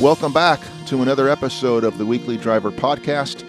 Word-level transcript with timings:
Welcome 0.00 0.32
back 0.32 0.60
to 0.86 1.02
another 1.02 1.28
episode 1.28 1.84
of 1.84 1.98
the 1.98 2.04
Weekly 2.04 2.36
Driver 2.36 2.72
Podcast. 2.72 3.46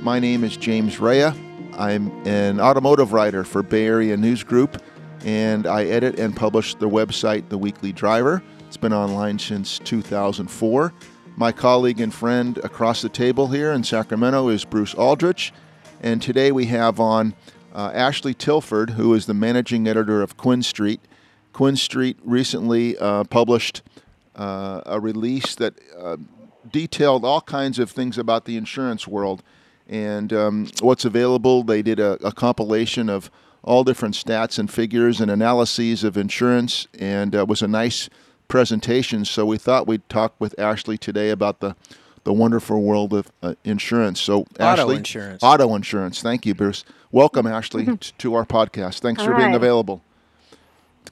My 0.00 0.20
name 0.20 0.44
is 0.44 0.56
James 0.56 1.00
Raia. 1.00 1.34
I'm 1.76 2.12
an 2.24 2.60
automotive 2.60 3.12
writer 3.12 3.42
for 3.42 3.64
Bay 3.64 3.84
Area 3.84 4.16
News 4.16 4.44
Group, 4.44 4.80
and 5.24 5.66
I 5.66 5.86
edit 5.86 6.20
and 6.20 6.36
publish 6.36 6.76
the 6.76 6.88
website 6.88 7.48
The 7.48 7.58
Weekly 7.58 7.92
Driver. 7.92 8.44
It's 8.68 8.76
been 8.76 8.92
online 8.92 9.40
since 9.40 9.80
2004. 9.80 10.94
My 11.36 11.50
colleague 11.50 12.00
and 12.00 12.14
friend 12.14 12.58
across 12.58 13.02
the 13.02 13.08
table 13.08 13.48
here 13.48 13.72
in 13.72 13.82
Sacramento 13.82 14.46
is 14.50 14.64
Bruce 14.64 14.94
Aldrich, 14.94 15.52
and 16.00 16.22
today 16.22 16.52
we 16.52 16.66
have 16.66 17.00
on 17.00 17.34
uh, 17.74 17.90
Ashlee 17.90 18.38
Tilford, 18.38 18.90
who 18.90 19.12
is 19.14 19.26
the 19.26 19.34
managing 19.34 19.88
editor 19.88 20.22
of 20.22 20.36
QuinStreet. 20.36 21.00
Quinn 21.52 21.74
Street 21.74 22.18
recently 22.22 22.96
uh, 22.98 23.24
published 23.24 23.82
uh, 24.38 24.82
a 24.86 25.00
release 25.00 25.54
that 25.56 25.74
uh, 25.98 26.16
detailed 26.70 27.24
all 27.24 27.40
kinds 27.40 27.78
of 27.78 27.90
things 27.90 28.16
about 28.16 28.44
the 28.44 28.56
insurance 28.56 29.06
world 29.06 29.42
and 29.88 30.32
um, 30.32 30.68
what's 30.80 31.04
available. 31.04 31.62
They 31.62 31.82
did 31.82 31.98
a, 31.98 32.12
a, 32.24 32.30
compilation 32.30 33.08
of 33.08 33.30
all 33.64 33.84
different 33.84 34.14
stats 34.14 34.58
and 34.58 34.70
figures 34.70 35.20
and 35.20 35.30
analyses 35.30 36.04
of 36.04 36.16
insurance, 36.16 36.86
and 36.98 37.34
uh, 37.34 37.44
was 37.46 37.62
a 37.62 37.68
nice 37.68 38.08
presentation. 38.46 39.24
So 39.24 39.44
we 39.44 39.58
thought 39.58 39.86
we'd 39.86 40.08
talk 40.08 40.34
with 40.38 40.54
Ashlee 40.56 40.98
today 40.98 41.30
about 41.30 41.60
the 41.60 41.74
the 42.24 42.32
wonderful 42.32 42.82
world 42.82 43.14
of 43.14 43.32
uh, 43.42 43.54
insurance. 43.64 44.20
So 44.20 44.40
auto 44.60 44.88
Ashlee, 44.88 44.98
insurance, 44.98 45.42
auto 45.42 45.74
insurance. 45.74 46.20
Thank 46.20 46.44
you, 46.44 46.54
Bruce. 46.54 46.84
Welcome, 47.10 47.46
Ashlee, 47.46 47.98
t- 47.98 48.12
to 48.18 48.34
our 48.34 48.44
podcast. 48.44 49.00
Thanks 49.00 49.22
Hi. 49.22 49.28
for 49.28 49.34
being 49.34 49.54
available. 49.54 50.02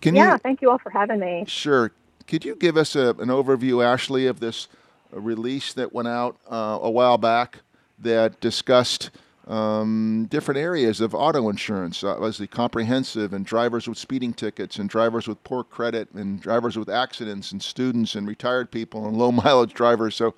Can 0.01 0.15
you 0.15 0.21
yeah, 0.21 0.33
you, 0.33 0.39
thank 0.39 0.61
you 0.61 0.71
all 0.71 0.79
for 0.79 0.91
having 0.91 1.21
me. 1.21 1.45
Sure. 1.49 1.91
Could 2.27 2.45
you 2.45 2.57
give 2.57 2.77
us 2.77 2.97
a, 2.97 3.11
an 3.11 3.29
overview, 3.29 3.85
Ashlee, 3.85 4.29
of 4.29 4.41
this 4.41 4.69
release 5.13 5.73
that 5.75 5.93
went 5.93 6.09
out 6.09 6.37
uh, 6.51 6.79
a 6.83 6.91
while 6.91 7.19
back 7.19 7.59
that 7.99 8.41
discussed 8.41 9.11
um, 9.47 10.27
different 10.29 10.59
areas 10.59 11.01
of 11.01 11.15
auto 11.15 11.49
insurance, 11.49 12.03
uh, 12.03 12.17
the 12.37 12.49
comprehensive, 12.49 13.33
and 13.33 13.47
drivers 13.47 13.89
with 13.89 13.97
speeding 13.97 14.33
tickets, 14.33 14.77
and 14.77 14.91
drivers 14.91 15.29
with 15.29 15.43
poor 15.45 15.63
credit, 15.63 16.11
and 16.15 16.41
drivers 16.41 16.77
with 16.77 16.89
accidents, 16.89 17.53
and 17.53 17.63
students, 17.63 18.17
and 18.17 18.27
retired 18.27 18.73
people, 18.73 19.07
and 19.07 19.17
low 19.17 19.31
mileage 19.45 19.73
drivers. 19.73 20.17
So, 20.17 20.35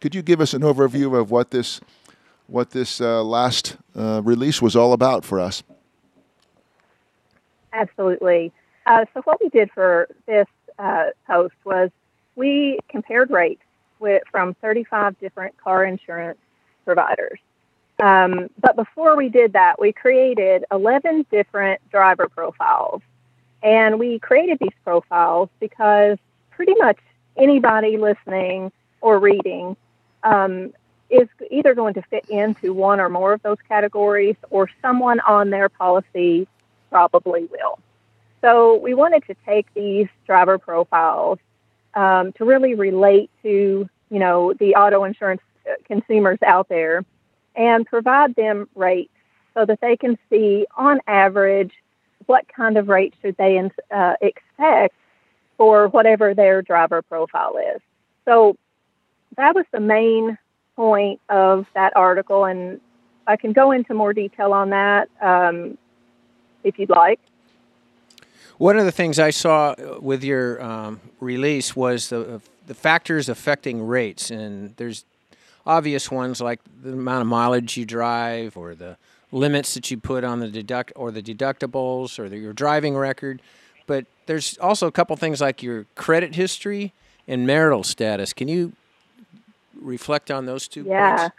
could 0.00 0.14
you 0.14 0.22
give 0.22 0.40
us 0.40 0.52
an 0.52 0.62
overview 0.62 1.18
of 1.18 1.30
what 1.30 1.50
this 1.50 1.80
what 2.48 2.70
this 2.70 3.00
uh, 3.00 3.22
last 3.22 3.76
uh, 3.94 4.20
release 4.24 4.60
was 4.60 4.74
all 4.74 4.92
about 4.92 5.24
for 5.24 5.38
us? 5.38 5.62
Absolutely. 7.72 8.52
Uh, 8.86 9.04
so, 9.14 9.20
what 9.22 9.40
we 9.40 9.48
did 9.50 9.70
for 9.70 10.08
this 10.26 10.46
uh, 10.80 11.10
post 11.26 11.54
was 11.64 11.90
we 12.36 12.78
compared 12.88 13.30
rates 13.30 13.62
with, 13.98 14.22
from 14.30 14.54
35 14.54 15.18
different 15.20 15.56
car 15.58 15.84
insurance 15.84 16.38
providers. 16.84 17.38
Um, 18.02 18.48
but 18.58 18.76
before 18.76 19.16
we 19.16 19.28
did 19.28 19.52
that, 19.52 19.78
we 19.78 19.92
created 19.92 20.64
11 20.72 21.26
different 21.30 21.80
driver 21.90 22.28
profiles. 22.28 23.02
And 23.62 23.98
we 23.98 24.18
created 24.18 24.58
these 24.58 24.72
profiles 24.84 25.50
because 25.60 26.16
pretty 26.50 26.74
much 26.78 26.98
anybody 27.36 27.98
listening 27.98 28.72
or 29.02 29.18
reading 29.18 29.76
um, 30.22 30.72
is 31.10 31.28
either 31.50 31.74
going 31.74 31.94
to 31.94 32.02
fit 32.02 32.24
into 32.30 32.72
one 32.72 33.00
or 33.00 33.10
more 33.10 33.34
of 33.34 33.42
those 33.42 33.58
categories, 33.68 34.36
or 34.48 34.70
someone 34.80 35.20
on 35.20 35.50
their 35.50 35.68
policy 35.68 36.46
probably 36.88 37.44
will. 37.44 37.78
So 38.40 38.76
we 38.76 38.94
wanted 38.94 39.26
to 39.26 39.34
take 39.46 39.72
these 39.74 40.08
driver 40.26 40.58
profiles 40.58 41.38
um, 41.94 42.32
to 42.34 42.44
really 42.44 42.74
relate 42.74 43.30
to, 43.42 43.88
you 44.10 44.18
know, 44.18 44.54
the 44.54 44.74
auto 44.76 45.04
insurance 45.04 45.42
uh, 45.68 45.74
consumers 45.84 46.38
out 46.44 46.68
there 46.68 47.04
and 47.54 47.86
provide 47.86 48.34
them 48.36 48.68
rates 48.74 49.12
so 49.54 49.64
that 49.66 49.80
they 49.80 49.96
can 49.96 50.18
see 50.30 50.66
on 50.76 51.00
average 51.06 51.72
what 52.26 52.46
kind 52.48 52.76
of 52.76 52.88
rate 52.88 53.14
should 53.20 53.36
they 53.36 53.60
uh, 53.90 54.14
expect 54.20 54.94
for 55.56 55.88
whatever 55.88 56.32
their 56.32 56.62
driver 56.62 57.02
profile 57.02 57.56
is. 57.74 57.82
So 58.24 58.56
that 59.36 59.54
was 59.54 59.64
the 59.72 59.80
main 59.80 60.38
point 60.76 61.20
of 61.28 61.66
that 61.74 61.92
article, 61.96 62.44
and 62.44 62.80
I 63.26 63.36
can 63.36 63.52
go 63.52 63.72
into 63.72 63.92
more 63.92 64.12
detail 64.12 64.52
on 64.52 64.70
that 64.70 65.08
um, 65.20 65.76
if 66.64 66.78
you'd 66.78 66.88
like. 66.88 67.20
One 68.60 68.78
of 68.78 68.84
the 68.84 68.92
things 68.92 69.18
I 69.18 69.30
saw 69.30 69.74
with 70.00 70.22
your 70.22 70.62
um, 70.62 71.00
release 71.18 71.74
was 71.74 72.10
the 72.10 72.42
the 72.66 72.74
factors 72.74 73.30
affecting 73.30 73.86
rates, 73.86 74.30
and 74.30 74.76
there's 74.76 75.06
obvious 75.64 76.10
ones 76.10 76.42
like 76.42 76.60
the 76.82 76.92
amount 76.92 77.22
of 77.22 77.26
mileage 77.26 77.78
you 77.78 77.86
drive, 77.86 78.58
or 78.58 78.74
the 78.74 78.98
limits 79.32 79.72
that 79.72 79.90
you 79.90 79.96
put 79.96 80.24
on 80.24 80.40
the 80.40 80.48
deduct 80.48 80.92
or 80.94 81.10
the 81.10 81.22
deductibles, 81.22 82.18
or 82.18 82.28
the, 82.28 82.36
your 82.36 82.52
driving 82.52 82.98
record. 82.98 83.40
But 83.86 84.04
there's 84.26 84.58
also 84.58 84.86
a 84.86 84.92
couple 84.92 85.16
things 85.16 85.40
like 85.40 85.62
your 85.62 85.86
credit 85.94 86.34
history 86.34 86.92
and 87.26 87.46
marital 87.46 87.82
status. 87.82 88.34
Can 88.34 88.46
you 88.46 88.74
reflect 89.80 90.30
on 90.30 90.44
those 90.44 90.68
two 90.68 90.82
yeah. 90.82 91.16
points? 91.16 91.34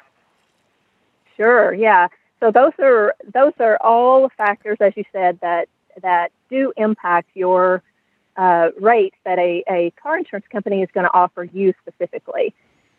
Sure. 1.38 1.72
Yeah. 1.72 2.08
So 2.40 2.50
those 2.50 2.74
are 2.80 3.14
those 3.32 3.54
are 3.60 3.78
all 3.80 4.28
factors, 4.30 4.78
as 4.82 4.94
you 4.98 5.04
said, 5.14 5.40
that 5.42 5.68
that 6.02 6.32
do 6.50 6.74
impact 6.78 7.30
your 7.34 7.84
uh, 8.38 8.70
rates 8.80 9.16
that 9.26 9.40
a, 9.40 9.64
a 9.70 9.92
car 10.02 10.18
insurance 10.18 10.46
company 10.52 10.82
is 10.82 10.90
going 10.94 11.06
to 11.06 11.14
offer 11.14 11.44
you 11.44 11.74
specifically. 11.82 12.54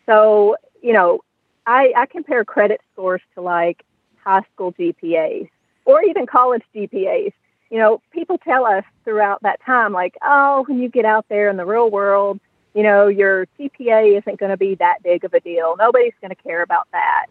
So, 0.05 0.57
you 0.81 0.93
know, 0.93 1.21
I, 1.65 1.93
I 1.95 2.05
compare 2.05 2.43
credit 2.45 2.81
scores 2.93 3.21
to 3.35 3.41
like 3.41 3.83
high 4.23 4.41
school 4.53 4.73
GPAs 4.73 5.49
or 5.85 6.03
even 6.03 6.25
college 6.25 6.63
GPAs. 6.75 7.33
You 7.69 7.79
know, 7.79 8.01
people 8.11 8.37
tell 8.37 8.65
us 8.65 8.83
throughout 9.03 9.41
that 9.41 9.59
time, 9.65 9.93
like, 9.93 10.15
oh, 10.21 10.63
when 10.67 10.79
you 10.79 10.89
get 10.89 11.05
out 11.05 11.25
there 11.29 11.49
in 11.49 11.57
the 11.57 11.65
real 11.65 11.89
world, 11.89 12.39
you 12.75 12.83
know, 12.83 13.07
your 13.07 13.47
GPA 13.59 14.19
isn't 14.19 14.39
going 14.39 14.51
to 14.51 14.57
be 14.57 14.75
that 14.75 15.01
big 15.03 15.23
of 15.23 15.33
a 15.33 15.39
deal. 15.39 15.75
Nobody's 15.77 16.13
going 16.21 16.29
to 16.35 16.41
care 16.41 16.61
about 16.61 16.87
that. 16.91 17.25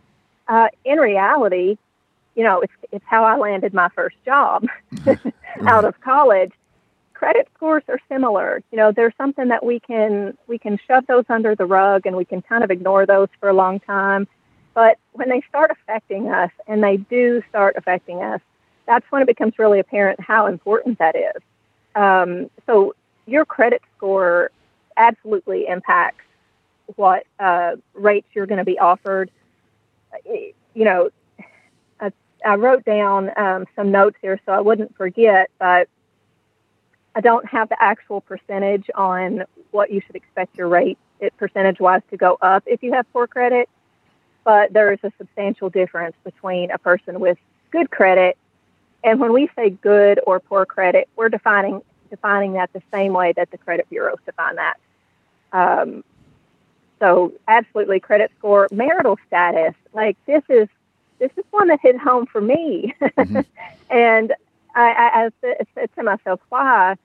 Uh, 0.48 0.68
in 0.84 0.98
reality, 0.98 1.78
you 2.34 2.44
know, 2.44 2.60
it's, 2.60 2.72
it's 2.90 3.04
how 3.06 3.24
I 3.24 3.36
landed 3.36 3.74
my 3.74 3.88
first 3.90 4.16
job 4.24 4.66
out 5.66 5.84
of 5.84 6.00
college. 6.00 6.52
Credit 7.14 7.48
scores 7.54 7.84
are 7.88 8.00
similar. 8.08 8.62
You 8.72 8.78
know, 8.78 8.90
there's 8.90 9.14
something 9.16 9.48
that 9.48 9.64
we 9.64 9.78
can 9.80 10.36
we 10.48 10.58
can 10.58 10.78
shove 10.88 11.06
those 11.06 11.24
under 11.28 11.54
the 11.54 11.66
rug 11.66 12.06
and 12.06 12.16
we 12.16 12.24
can 12.24 12.42
kind 12.42 12.64
of 12.64 12.70
ignore 12.70 13.06
those 13.06 13.28
for 13.38 13.48
a 13.48 13.52
long 13.52 13.78
time. 13.80 14.26
But 14.74 14.98
when 15.12 15.28
they 15.28 15.42
start 15.48 15.70
affecting 15.70 16.30
us, 16.30 16.50
and 16.66 16.82
they 16.82 16.96
do 16.96 17.42
start 17.48 17.74
affecting 17.76 18.22
us, 18.22 18.40
that's 18.86 19.04
when 19.10 19.22
it 19.22 19.26
becomes 19.26 19.58
really 19.58 19.78
apparent 19.78 20.18
how 20.20 20.46
important 20.46 20.98
that 20.98 21.14
is. 21.14 21.42
Um, 21.94 22.50
so 22.66 22.94
your 23.26 23.44
credit 23.44 23.82
score 23.96 24.50
absolutely 24.96 25.66
impacts 25.66 26.24
what 26.96 27.24
uh, 27.38 27.76
rates 27.94 28.26
you're 28.34 28.46
going 28.46 28.58
to 28.58 28.64
be 28.64 28.78
offered. 28.78 29.30
You 30.26 30.54
know, 30.74 31.10
I 32.44 32.54
wrote 32.56 32.84
down 32.84 33.30
um, 33.36 33.66
some 33.76 33.90
notes 33.90 34.16
here 34.20 34.40
so 34.44 34.52
I 34.52 34.60
wouldn't 34.60 34.96
forget, 34.96 35.50
but 35.58 35.88
I 37.14 37.20
don't 37.20 37.46
have 37.46 37.68
the 37.68 37.82
actual 37.82 38.20
percentage 38.20 38.88
on 38.94 39.44
what 39.70 39.90
you 39.90 40.00
should 40.06 40.16
expect 40.16 40.56
your 40.56 40.68
rate 40.68 40.98
it 41.20 41.36
percentage 41.36 41.78
wise 41.78 42.02
to 42.10 42.16
go 42.16 42.36
up 42.42 42.64
if 42.66 42.82
you 42.82 42.92
have 42.92 43.10
poor 43.12 43.26
credit. 43.26 43.68
But 44.44 44.72
there 44.72 44.92
is 44.92 44.98
a 45.04 45.12
substantial 45.18 45.70
difference 45.70 46.16
between 46.24 46.72
a 46.72 46.78
person 46.78 47.20
with 47.20 47.38
good 47.70 47.90
credit 47.90 48.36
and 49.04 49.18
when 49.20 49.32
we 49.32 49.48
say 49.56 49.70
good 49.70 50.20
or 50.26 50.40
poor 50.40 50.64
credit, 50.64 51.08
we're 51.16 51.28
defining 51.28 51.82
defining 52.10 52.52
that 52.52 52.70
the 52.72 52.82
same 52.92 53.14
way 53.14 53.32
that 53.32 53.50
the 53.50 53.58
credit 53.58 53.88
bureaus 53.88 54.18
define 54.26 54.56
that. 54.56 54.76
Um, 55.52 56.04
so 57.00 57.32
absolutely 57.48 58.00
credit 58.00 58.30
score, 58.38 58.68
marital 58.70 59.18
status, 59.26 59.74
like 59.94 60.16
this 60.26 60.42
is 60.48 60.68
this 61.22 61.30
is 61.36 61.44
one 61.52 61.68
that 61.68 61.78
hit 61.80 61.96
home 61.96 62.26
for 62.26 62.40
me. 62.40 62.94
Mm-hmm. 63.00 63.40
and 63.90 64.34
I, 64.74 64.90
I, 64.90 65.30
I 65.44 65.56
said 65.74 65.88
to 65.94 66.02
myself, 66.02 66.40
why? 66.48 66.96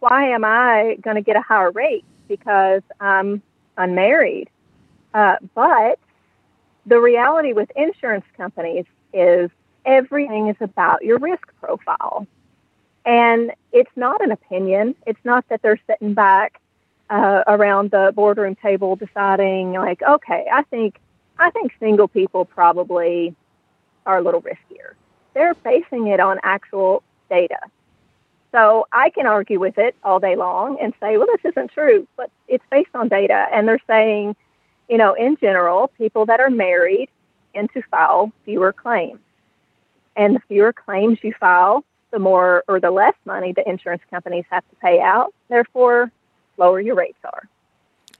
Why 0.00 0.30
am 0.30 0.42
I 0.44 0.96
going 1.02 1.16
to 1.16 1.22
get 1.22 1.36
a 1.36 1.42
higher 1.42 1.70
rate? 1.70 2.04
Because 2.28 2.80
I'm 2.98 3.42
unmarried. 3.76 4.48
Uh, 5.12 5.36
but 5.54 5.98
the 6.86 6.98
reality 6.98 7.52
with 7.52 7.70
insurance 7.76 8.24
companies 8.38 8.86
is 9.12 9.50
everything 9.84 10.48
is 10.48 10.56
about 10.60 11.04
your 11.04 11.18
risk 11.18 11.46
profile. 11.60 12.26
And 13.04 13.52
it's 13.72 13.90
not 13.96 14.22
an 14.22 14.32
opinion. 14.32 14.94
It's 15.06 15.20
not 15.24 15.44
that 15.50 15.60
they're 15.60 15.80
sitting 15.86 16.14
back 16.14 16.60
uh, 17.10 17.42
around 17.46 17.90
the 17.90 18.12
boardroom 18.14 18.54
table 18.54 18.96
deciding, 18.96 19.72
like, 19.72 20.00
okay, 20.02 20.46
I 20.50 20.62
think 20.62 20.98
I 21.38 21.50
think 21.50 21.72
single 21.78 22.08
people 22.08 22.44
probably 22.44 23.34
are 24.08 24.18
a 24.18 24.22
little 24.22 24.42
riskier. 24.42 24.94
They're 25.34 25.54
basing 25.54 26.08
it 26.08 26.18
on 26.18 26.40
actual 26.42 27.04
data. 27.30 27.58
So 28.50 28.88
I 28.90 29.10
can 29.10 29.26
argue 29.26 29.60
with 29.60 29.76
it 29.76 29.94
all 30.02 30.18
day 30.18 30.34
long 30.34 30.78
and 30.80 30.94
say, 30.98 31.18
well, 31.18 31.26
this 31.26 31.52
isn't 31.52 31.70
true, 31.70 32.08
but 32.16 32.30
it's 32.48 32.64
based 32.70 32.88
on 32.94 33.08
data. 33.08 33.46
And 33.52 33.68
they're 33.68 33.82
saying, 33.86 34.34
you 34.88 34.96
know, 34.96 35.12
in 35.12 35.36
general, 35.36 35.88
people 35.98 36.24
that 36.26 36.40
are 36.40 36.48
married 36.48 37.10
tend 37.54 37.70
to 37.74 37.82
file 37.82 38.32
fewer 38.46 38.72
claims. 38.72 39.20
And 40.16 40.36
the 40.36 40.40
fewer 40.48 40.72
claims 40.72 41.18
you 41.22 41.34
file, 41.38 41.84
the 42.10 42.18
more 42.18 42.64
or 42.66 42.80
the 42.80 42.90
less 42.90 43.14
money 43.26 43.52
the 43.52 43.68
insurance 43.68 44.02
companies 44.10 44.46
have 44.50 44.64
to 44.70 44.76
pay 44.76 45.00
out. 45.00 45.34
Therefore, 45.48 46.10
lower 46.56 46.80
your 46.80 46.94
rates 46.94 47.18
are. 47.24 47.46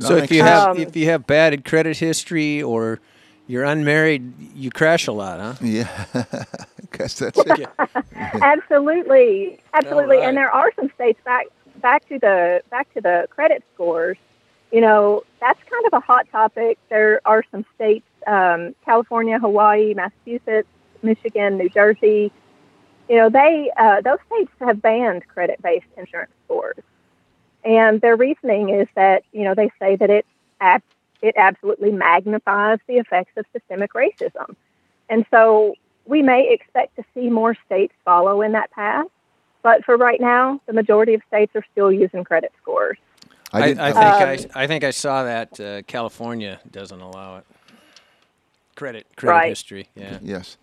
So 0.01 0.17
if 0.17 0.31
you 0.31 0.43
have 0.43 0.69
um, 0.69 0.79
if 0.79 0.95
you 0.95 1.07
have 1.07 1.27
bad 1.27 1.65
credit 1.65 1.97
history 1.97 2.63
or 2.63 3.01
you're 3.49 3.65
unmarried, 3.65 4.35
you 4.55 4.71
crash 4.71 5.07
a 5.07 5.13
lot, 5.13 5.41
huh? 5.41 5.55
Yeah, 5.63 6.05
guess 6.97 7.19
that's 7.19 7.41
it. 7.45 7.69
absolutely, 8.15 9.59
absolutely. 9.73 10.19
Right. 10.19 10.29
And 10.29 10.37
there 10.37 10.51
are 10.51 10.71
some 10.77 10.91
states 10.95 11.19
back 11.25 11.47
back 11.77 12.07
to 12.09 12.19
the 12.19 12.61
back 12.71 12.93
to 12.95 13.01
the 13.01 13.27
credit 13.31 13.65
scores. 13.75 14.19
You 14.71 14.83
know, 14.83 15.25
that's 15.41 15.59
kind 15.71 15.87
of 15.87 15.95
a 15.95 16.01
hot 16.01 16.29
topic. 16.31 16.79
There 16.91 17.23
are 17.25 17.43
some 17.51 17.65
states, 17.75 18.05
um, 18.27 18.75
California, 18.85 19.39
Hawaii, 19.39 19.95
Massachusetts, 19.95 20.69
Michigan, 21.03 21.57
New 21.57 21.71
Jersey. 21.71 22.31
You 23.09 23.17
know, 23.17 23.31
they 23.31 23.71
uh, 23.79 24.03
those 24.03 24.19
states 24.27 24.51
have 24.61 24.83
banned 24.83 25.27
credit-based 25.27 25.87
insurance 25.97 26.33
scores, 26.45 26.85
and 27.65 27.99
their 28.03 28.15
reasoning 28.15 28.69
is 28.69 28.89
that 28.95 29.23
you 29.33 29.45
know 29.45 29.55
they 29.55 29.71
say 29.81 29.97
that 29.97 30.11
it 30.11 30.27
it 31.23 31.35
absolutely 31.37 31.91
magnifies 31.93 32.79
the 32.87 32.95
effects 32.95 33.33
of 33.37 33.45
systemic 33.53 33.93
racism, 33.93 34.55
and 35.09 35.25
so 35.31 35.75
we 36.07 36.23
may 36.23 36.51
expect 36.53 36.97
to 36.97 37.05
see 37.15 37.29
more 37.29 37.57
states 37.67 37.93
follow 38.05 38.43
in 38.43 38.53
that 38.53 38.71
path. 38.73 39.07
But 39.63 39.85
for 39.85 39.97
right 39.97 40.21
now, 40.21 40.61
the 40.67 40.73
majority 40.73 41.15
of 41.15 41.23
states 41.29 41.53
are 41.55 41.65
still 41.73 41.93
using 41.93 42.25
credit 42.25 42.53
scores. 42.63 42.97
I, 43.53 43.59
I, 43.59 43.63
I 43.63 43.93
think 43.93 44.47
um, 44.47 44.51
I, 44.55 44.63
I 44.63 44.67
think 44.67 44.85
I 44.85 44.91
saw 44.91 45.25
that 45.25 45.61
uh, 45.61 45.83
California 45.83 46.61
doesn't 46.71 47.01
allow 47.01 47.39
it. 47.39 47.45
Credit 48.75 49.07
credit 49.17 49.37
right. 49.37 49.49
history, 49.49 49.89
yeah. 49.97 50.19
Yes, 50.23 50.57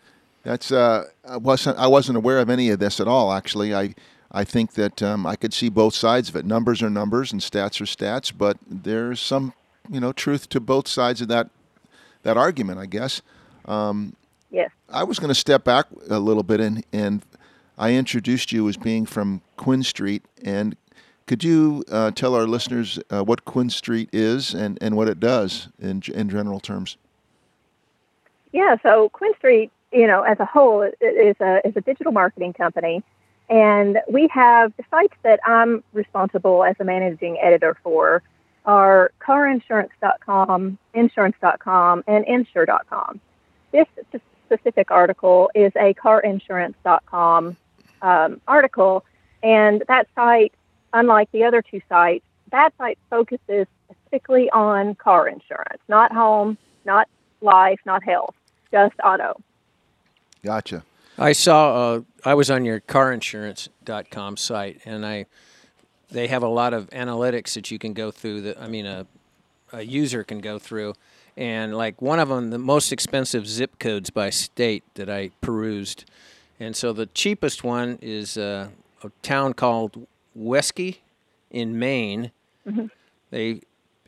that's 0.43 0.71
uh, 0.71 1.05
I 1.27 1.37
wasn't 1.37 1.77
I 1.77 1.87
wasn't 1.87 2.17
aware 2.17 2.39
of 2.39 2.49
any 2.49 2.69
of 2.69 2.79
this 2.79 2.99
at 2.99 3.07
all. 3.07 3.33
Actually, 3.33 3.75
I 3.75 3.93
I 4.31 4.43
think 4.43 4.73
that 4.73 5.03
um, 5.03 5.25
I 5.25 5.35
could 5.35 5.53
see 5.53 5.69
both 5.69 5.93
sides 5.95 6.29
of 6.29 6.35
it. 6.35 6.45
Numbers 6.45 6.81
are 6.81 6.89
numbers 6.89 7.31
and 7.31 7.41
stats 7.41 7.81
are 7.81 7.85
stats, 7.85 8.31
but 8.35 8.57
there's 8.65 9.19
some 9.19 9.53
you 9.89 9.99
know 9.99 10.11
truth 10.11 10.49
to 10.49 10.59
both 10.59 10.87
sides 10.87 11.21
of 11.21 11.27
that 11.29 11.49
that 12.23 12.37
argument, 12.37 12.79
I 12.79 12.87
guess. 12.87 13.21
Um, 13.65 14.15
yes. 14.49 14.71
I 14.89 15.03
was 15.03 15.19
going 15.19 15.29
to 15.29 15.35
step 15.35 15.63
back 15.63 15.85
a 16.09 16.19
little 16.19 16.43
bit 16.43 16.59
and 16.59 16.83
and 16.91 17.23
I 17.77 17.93
introduced 17.93 18.51
you 18.51 18.67
as 18.69 18.77
being 18.77 19.05
from 19.05 19.41
QuinStreet, 19.57 20.21
and 20.43 20.77
could 21.27 21.43
you 21.43 21.83
uh, 21.91 22.11
tell 22.11 22.33
our 22.35 22.47
listeners 22.47 22.99
uh, 23.09 23.23
what 23.23 23.45
QuinStreet 23.45 24.09
is 24.13 24.53
and, 24.53 24.77
and 24.81 24.95
what 24.95 25.07
it 25.09 25.19
does 25.19 25.67
in 25.79 26.01
in 26.13 26.29
general 26.29 26.59
terms? 26.59 26.97
Yeah, 28.53 28.77
so 28.81 29.09
QuinStreet, 29.09 29.69
you 29.91 30.07
know, 30.07 30.21
as 30.21 30.39
a 30.39 30.45
whole, 30.45 30.83
is 30.83 31.35
a 31.41 31.67
is 31.67 31.75
a 31.75 31.81
digital 31.81 32.13
marketing 32.13 32.53
company, 32.53 33.03
and 33.49 33.99
we 34.09 34.29
have 34.29 34.71
the 34.77 34.83
sites 34.89 35.15
that 35.23 35.41
I'm 35.45 35.83
responsible 35.91 36.63
as 36.63 36.77
a 36.79 36.85
managing 36.85 37.37
editor 37.39 37.75
for 37.83 38.23
are 39.69 39.83
carinsurance.com, 39.83 40.77
insurance.com, 40.93 42.03
and 42.07 42.25
insure.com. 42.25 43.19
This 43.71 43.87
specific 44.45 44.91
article 44.91 45.49
is 45.55 45.71
a 45.75 45.93
carinsurance.com 45.93 47.57
um, 48.01 48.41
article, 48.47 49.05
and 49.43 49.83
that 49.87 50.07
site, 50.15 50.53
unlike 50.93 51.31
the 51.31 51.43
other 51.43 51.61
two 51.61 51.81
sites, 51.89 52.25
that 52.51 52.73
site 52.77 52.99
focuses 53.09 53.67
specifically 53.89 54.49
on 54.51 54.95
car 54.95 55.27
insurance, 55.27 55.81
not 55.87 56.11
home, 56.11 56.57
not 56.85 57.07
life, 57.41 57.79
not 57.85 58.03
health, 58.03 58.35
just 58.71 58.93
auto. 59.03 59.41
Gotcha. 60.43 60.83
I 61.17 61.31
saw. 61.31 61.93
Uh, 61.93 62.01
I 62.23 62.33
was 62.33 62.51
on 62.51 62.65
your 62.65 62.81
carinsurance.com 62.81 64.37
site, 64.37 64.81
and 64.85 65.05
I 65.05 65.25
they 66.11 66.27
have 66.27 66.43
a 66.43 66.47
lot 66.47 66.73
of 66.73 66.89
analytics 66.91 67.53
that 67.53 67.71
you 67.71 67.79
can 67.79 67.93
go 67.93 68.11
through. 68.11 68.41
That 68.41 68.61
I 68.61 68.67
mean, 68.67 68.85
a 68.85 69.07
a 69.75 69.83
user 69.83 70.23
can 70.23 70.39
go 70.39 70.59
through, 70.59 70.93
and 71.37 71.75
like 71.75 72.01
one 72.01 72.19
of 72.19 72.29
them, 72.29 72.49
the 72.49 72.57
most 72.57 72.91
expensive 72.91 73.47
zip 73.47 73.79
codes 73.79 74.09
by 74.09 74.29
state 74.29 74.83
that 74.95 75.09
I 75.09 75.31
perused 75.41 76.05
and 76.59 76.75
so 76.75 76.93
the 76.93 77.07
cheapest 77.07 77.63
one 77.63 77.99
is 78.01 78.37
uh, 78.37 78.69
a 79.03 79.11
town 79.21 79.53
called 79.53 80.07
Wesky 80.37 80.97
in 81.51 81.77
Maine. 81.77 82.31
Mm-hmm. 82.65 82.87
They 83.29 83.61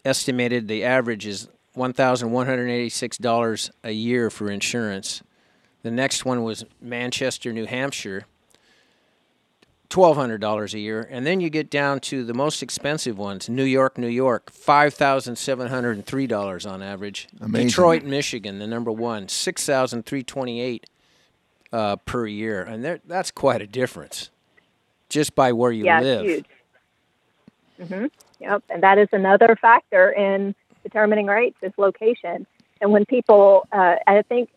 estimated 0.06 0.68
the 0.68 0.84
average 0.84 1.26
is 1.26 1.50
$1,186 1.76 3.70
a 3.84 3.92
year 3.92 4.30
for 4.30 4.50
insurance. 4.50 5.22
The 5.84 5.92
next 5.92 6.26
one 6.26 6.44
was 6.44 6.66
Manchester, 6.82 7.52
New 7.52 7.66
Hampshire, 7.66 8.26
$1,200 9.90 10.74
a 10.74 10.80
year. 10.80 11.08
And 11.10 11.26
then 11.26 11.40
you 11.40 11.50
get 11.50 11.70
down 11.70 12.00
to 12.02 12.24
the 12.24 12.34
most 12.34 12.62
expensive 12.62 13.18
ones 13.18 13.50
New 13.50 13.64
York, 13.64 13.98
New 13.98 14.08
York, 14.08 14.52
$5,703 14.52 16.72
on 16.72 16.84
average. 16.84 17.28
Amazing. 17.42 17.68
Detroit, 17.68 18.04
Michigan, 18.04 18.60
the 18.60 18.68
number 18.68 18.92
one, 18.92 19.28
6328 19.28 20.86
uh, 21.72 21.96
per 21.98 22.26
year, 22.26 22.64
and 22.64 22.84
there, 22.84 23.00
that's 23.06 23.32
quite 23.32 23.62
a 23.62 23.68
difference, 23.68 24.30
just 25.10 25.36
by 25.36 25.52
where 25.52 25.72
you 25.72 25.86
yeah, 25.86 26.00
live. 26.00 26.26
huge. 26.26 26.46
Mm-hmm. 27.82 28.06
Yep, 28.40 28.64
and 28.70 28.84
that 28.84 28.98
is 28.98 29.08
another 29.12 29.58
factor 29.60 30.12
in 30.12 30.56
determining 30.84 31.28
rates 31.28 31.58
is 31.62 31.74
location. 31.78 32.46
And 32.82 32.92
when 32.92 33.06
people, 33.06 33.68
uh, 33.72 33.96
I 34.06 34.22
think 34.22 34.50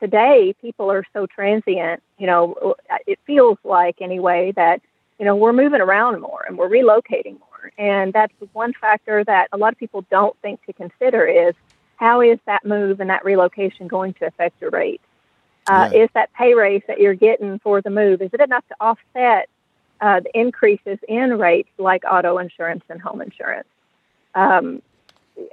today 0.00 0.54
people 0.60 0.90
are 0.90 1.04
so 1.12 1.26
transient. 1.26 2.02
You 2.18 2.26
know, 2.26 2.74
it 3.06 3.18
feels 3.26 3.58
like 3.64 4.00
anyway 4.00 4.52
that 4.56 4.80
you 5.18 5.24
know 5.24 5.36
we're 5.36 5.52
moving 5.52 5.80
around 5.80 6.20
more 6.20 6.44
and 6.46 6.58
we're 6.58 6.68
relocating 6.68 7.38
more, 7.38 7.72
and 7.78 8.12
that's 8.12 8.32
one 8.52 8.72
factor 8.74 9.24
that 9.24 9.48
a 9.52 9.56
lot 9.56 9.72
of 9.72 9.78
people 9.78 10.04
don't 10.10 10.36
think 10.40 10.64
to 10.66 10.72
consider 10.72 11.26
is 11.26 11.54
how 11.96 12.20
is 12.20 12.38
that 12.46 12.64
move 12.64 13.00
and 13.00 13.10
that 13.10 13.24
relocation 13.24 13.88
going 13.88 14.12
to 14.14 14.26
affect 14.26 14.60
your 14.60 14.70
rate? 14.70 15.00
Uh, 15.68 15.90
yeah. 15.92 16.04
Is 16.04 16.10
that 16.14 16.32
pay 16.34 16.54
raise 16.54 16.82
that 16.86 17.00
you're 17.00 17.14
getting 17.14 17.58
for 17.58 17.80
the 17.80 17.90
move, 17.90 18.22
is 18.22 18.30
it 18.32 18.40
enough 18.40 18.66
to 18.68 18.76
offset 18.80 19.48
uh, 20.00 20.20
the 20.20 20.38
increases 20.38 20.98
in 21.08 21.38
rates 21.38 21.70
like 21.78 22.04
auto 22.08 22.38
insurance 22.38 22.84
and 22.88 23.00
home 23.00 23.20
insurance? 23.20 23.68
Um, 24.34 24.82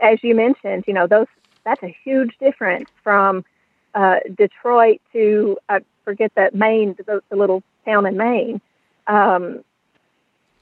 as 0.01 0.19
you 0.21 0.35
mentioned, 0.35 0.83
you 0.87 0.93
know, 0.93 1.07
those 1.07 1.27
that's 1.63 1.81
a 1.81 1.95
huge 2.03 2.37
difference 2.39 2.89
from 3.03 3.45
uh, 3.93 4.19
Detroit 4.35 5.01
to, 5.13 5.57
I 5.69 5.79
forget 6.03 6.31
that 6.35 6.55
Maine, 6.55 6.95
the, 6.97 7.21
the 7.29 7.35
little 7.35 7.63
town 7.85 8.05
in 8.05 8.17
Maine. 8.17 8.61
Um, 9.07 9.63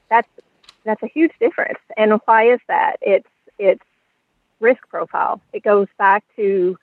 that's 0.08 0.28
that's 0.84 1.02
a 1.02 1.06
huge 1.06 1.32
difference. 1.40 1.78
And 1.96 2.20
why 2.24 2.52
is 2.52 2.60
that? 2.68 2.96
It's 3.00 3.28
it's 3.58 3.84
risk 4.60 4.86
profile. 4.88 5.40
It 5.52 5.62
goes 5.62 5.88
back 5.98 6.24
to 6.36 6.76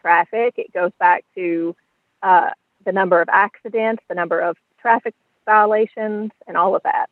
traffic. 0.00 0.54
It 0.56 0.72
goes 0.72 0.92
back 0.98 1.24
to 1.34 1.76
uh, 2.22 2.50
the 2.84 2.92
number 2.92 3.20
of 3.20 3.28
accidents, 3.28 4.02
the 4.08 4.14
number 4.14 4.40
of 4.40 4.56
traffic 4.80 5.14
violations, 5.44 6.32
and 6.46 6.56
all 6.56 6.74
of 6.74 6.82
that. 6.82 7.08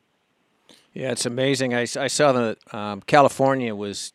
Yeah, 0.92 1.12
it's 1.12 1.26
amazing. 1.26 1.74
I, 1.74 1.82
I 1.82 2.08
saw 2.08 2.32
that 2.32 2.74
um, 2.74 3.00
California 3.02 3.74
was 3.74 4.12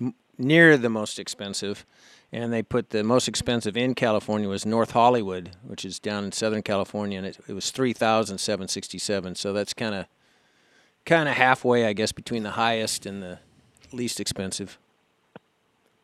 m- 0.00 0.14
near 0.38 0.76
the 0.76 0.88
most 0.88 1.18
expensive, 1.18 1.84
and 2.32 2.52
they 2.52 2.62
put 2.62 2.90
the 2.90 3.02
most 3.02 3.28
expensive 3.28 3.76
in 3.76 3.94
California 3.94 4.48
was 4.48 4.64
North 4.64 4.92
Hollywood, 4.92 5.50
which 5.62 5.84
is 5.84 5.98
down 5.98 6.24
in 6.24 6.32
Southern 6.32 6.62
California, 6.62 7.18
and 7.18 7.26
it, 7.26 7.38
it 7.48 7.52
was 7.52 7.70
three 7.70 7.92
thousand 7.92 8.38
seven 8.38 8.68
sixty 8.68 8.98
seven. 8.98 9.34
So 9.34 9.52
that's 9.52 9.74
kind 9.74 9.94
of 9.94 10.06
kind 11.04 11.28
of 11.28 11.34
halfway, 11.36 11.86
I 11.86 11.92
guess, 11.92 12.12
between 12.12 12.42
the 12.42 12.52
highest 12.52 13.06
and 13.06 13.22
the 13.22 13.38
least 13.92 14.20
expensive. 14.20 14.78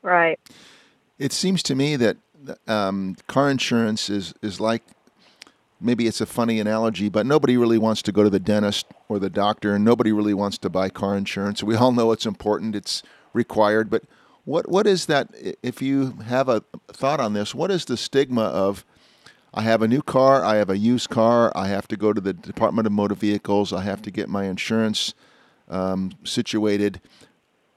Right. 0.02 0.38
It 1.18 1.32
seems 1.32 1.62
to 1.64 1.74
me 1.74 1.96
that 1.96 2.16
um, 2.66 3.16
car 3.26 3.50
insurance 3.50 4.10
is 4.10 4.34
is 4.42 4.60
like 4.60 4.82
maybe 5.80 6.06
it's 6.06 6.20
a 6.20 6.26
funny 6.26 6.58
analogy, 6.58 7.08
but 7.08 7.26
nobody 7.26 7.56
really 7.56 7.78
wants 7.78 8.02
to 8.02 8.12
go 8.12 8.22
to 8.22 8.30
the 8.30 8.40
dentist 8.40 8.86
or 9.08 9.18
the 9.18 9.30
doctor, 9.30 9.74
and 9.74 9.84
nobody 9.84 10.12
really 10.12 10.34
wants 10.34 10.58
to 10.58 10.70
buy 10.70 10.88
car 10.88 11.16
insurance. 11.16 11.62
We 11.62 11.76
all 11.76 11.92
know 11.92 12.12
it's 12.12 12.26
important; 12.26 12.74
it's 12.74 13.02
required. 13.32 13.90
But 13.90 14.04
what 14.46 14.70
what 14.70 14.86
is 14.86 15.06
that? 15.06 15.28
If 15.62 15.82
you 15.82 16.12
have 16.26 16.48
a 16.48 16.62
thought 16.88 17.20
on 17.20 17.34
this, 17.34 17.54
what 17.54 17.70
is 17.70 17.84
the 17.84 17.98
stigma 17.98 18.44
of? 18.44 18.86
I 19.52 19.62
have 19.62 19.82
a 19.82 19.88
new 19.88 20.02
car. 20.02 20.44
I 20.44 20.56
have 20.56 20.70
a 20.70 20.76
used 20.76 21.10
car. 21.10 21.50
I 21.54 21.68
have 21.68 21.88
to 21.88 21.96
go 21.96 22.12
to 22.12 22.20
the 22.20 22.32
Department 22.32 22.86
of 22.86 22.92
Motor 22.92 23.14
Vehicles. 23.14 23.72
I 23.72 23.82
have 23.82 24.02
to 24.02 24.10
get 24.10 24.28
my 24.28 24.44
insurance 24.44 25.14
um, 25.68 26.12
situated 26.24 27.00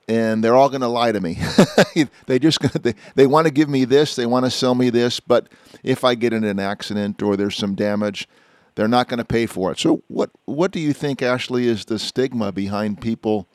and 0.10 0.44
they're 0.44 0.56
all 0.56 0.70
going 0.70 0.82
to 0.82 0.88
lie 0.88 1.12
to 1.12 1.22
me. 1.22 1.38
they 2.26 2.40
just 2.40 2.60
gonna, 2.60 2.80
they, 2.80 2.96
they 3.14 3.28
want 3.28 3.46
to 3.46 3.54
give 3.54 3.70
me 3.70 3.86
this, 3.86 4.16
they 4.16 4.26
want 4.26 4.44
to 4.44 4.52
sell 4.52 4.74
me 4.74 4.90
this, 4.90 5.20
but 5.20 5.48
if 5.84 6.04
I 6.04 6.16
get 6.16 6.34
in 6.34 6.44
an 6.44 6.60
accident 6.60 7.22
or 7.22 7.38
there's 7.38 7.56
some 7.56 7.76
damage, 7.76 8.28
they're 8.74 8.88
not 8.88 9.08
going 9.08 9.20
to 9.20 9.26
pay 9.26 9.46
for 9.46 9.72
it. 9.72 9.78
So 9.78 10.02
what 10.08 10.32
what 10.46 10.72
do 10.72 10.80
you 10.80 10.94
think 10.94 11.20
Ashlee 11.20 11.66
is 11.66 11.86
the 11.86 12.00
stigma 12.00 12.52
behind 12.52 13.02
people 13.02 13.48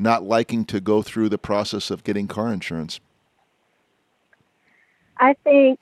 not 0.00 0.22
liking 0.22 0.64
to 0.66 0.80
go 0.80 1.02
through 1.02 1.28
the 1.28 1.38
process 1.38 1.90
of 1.90 2.04
getting 2.04 2.26
car 2.28 2.52
insurance? 2.52 3.00
I 5.18 5.34
think 5.44 5.80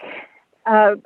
uh, 0.65 0.97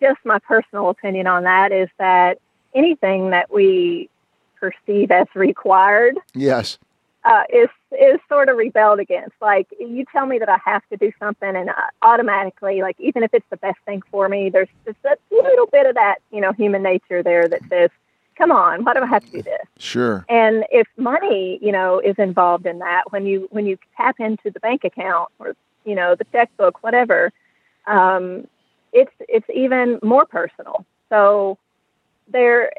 just 0.00 0.18
my 0.24 0.38
personal 0.40 0.90
opinion 0.90 1.26
on 1.26 1.44
that 1.44 1.72
is 1.72 1.88
that 1.98 2.38
anything 2.74 3.30
that 3.30 3.52
we 3.52 4.08
perceive 4.58 5.10
as 5.10 5.26
required 5.34 6.18
Yes. 6.34 6.78
uh, 7.24 7.42
is 7.52 7.68
is 7.92 8.18
sort 8.28 8.48
of 8.48 8.56
rebelled 8.56 8.98
against. 9.00 9.34
Like 9.40 9.68
you 9.78 10.04
tell 10.10 10.26
me 10.26 10.38
that 10.38 10.48
I 10.48 10.58
have 10.64 10.82
to 10.90 10.96
do 10.96 11.12
something, 11.18 11.54
and 11.54 11.70
I 11.70 11.90
automatically, 12.00 12.80
like 12.80 12.96
even 12.98 13.22
if 13.22 13.34
it's 13.34 13.46
the 13.50 13.56
best 13.58 13.78
thing 13.84 14.02
for 14.10 14.28
me, 14.28 14.50
there's 14.50 14.68
just 14.84 14.98
a 15.04 15.16
little 15.30 15.66
bit 15.66 15.86
of 15.86 15.94
that, 15.94 16.16
you 16.32 16.40
know, 16.40 16.52
human 16.52 16.82
nature 16.82 17.22
there 17.22 17.46
that 17.48 17.60
says, 17.68 17.90
"Come 18.42 18.50
on, 18.50 18.82
why 18.82 18.94
do 18.94 19.00
I 19.02 19.06
have 19.06 19.24
to 19.26 19.30
do 19.30 19.42
this?" 19.42 19.66
Sure. 19.78 20.24
And 20.28 20.64
if 20.72 20.88
money, 20.96 21.60
you 21.62 21.70
know, 21.70 22.00
is 22.00 22.16
involved 22.18 22.66
in 22.66 22.80
that, 22.80 23.12
when 23.12 23.24
you 23.24 23.46
when 23.52 23.66
you 23.66 23.78
tap 23.96 24.18
into 24.18 24.50
the 24.50 24.58
bank 24.58 24.82
account 24.82 25.28
or 25.38 25.54
you 25.84 25.94
know 25.94 26.16
the 26.16 26.24
checkbook, 26.32 26.82
whatever, 26.82 27.32
um, 27.86 28.48
it's 28.92 29.12
it's 29.28 29.46
even 29.54 30.00
more 30.02 30.26
personal. 30.26 30.84
So 31.08 31.56
there, 32.26 32.72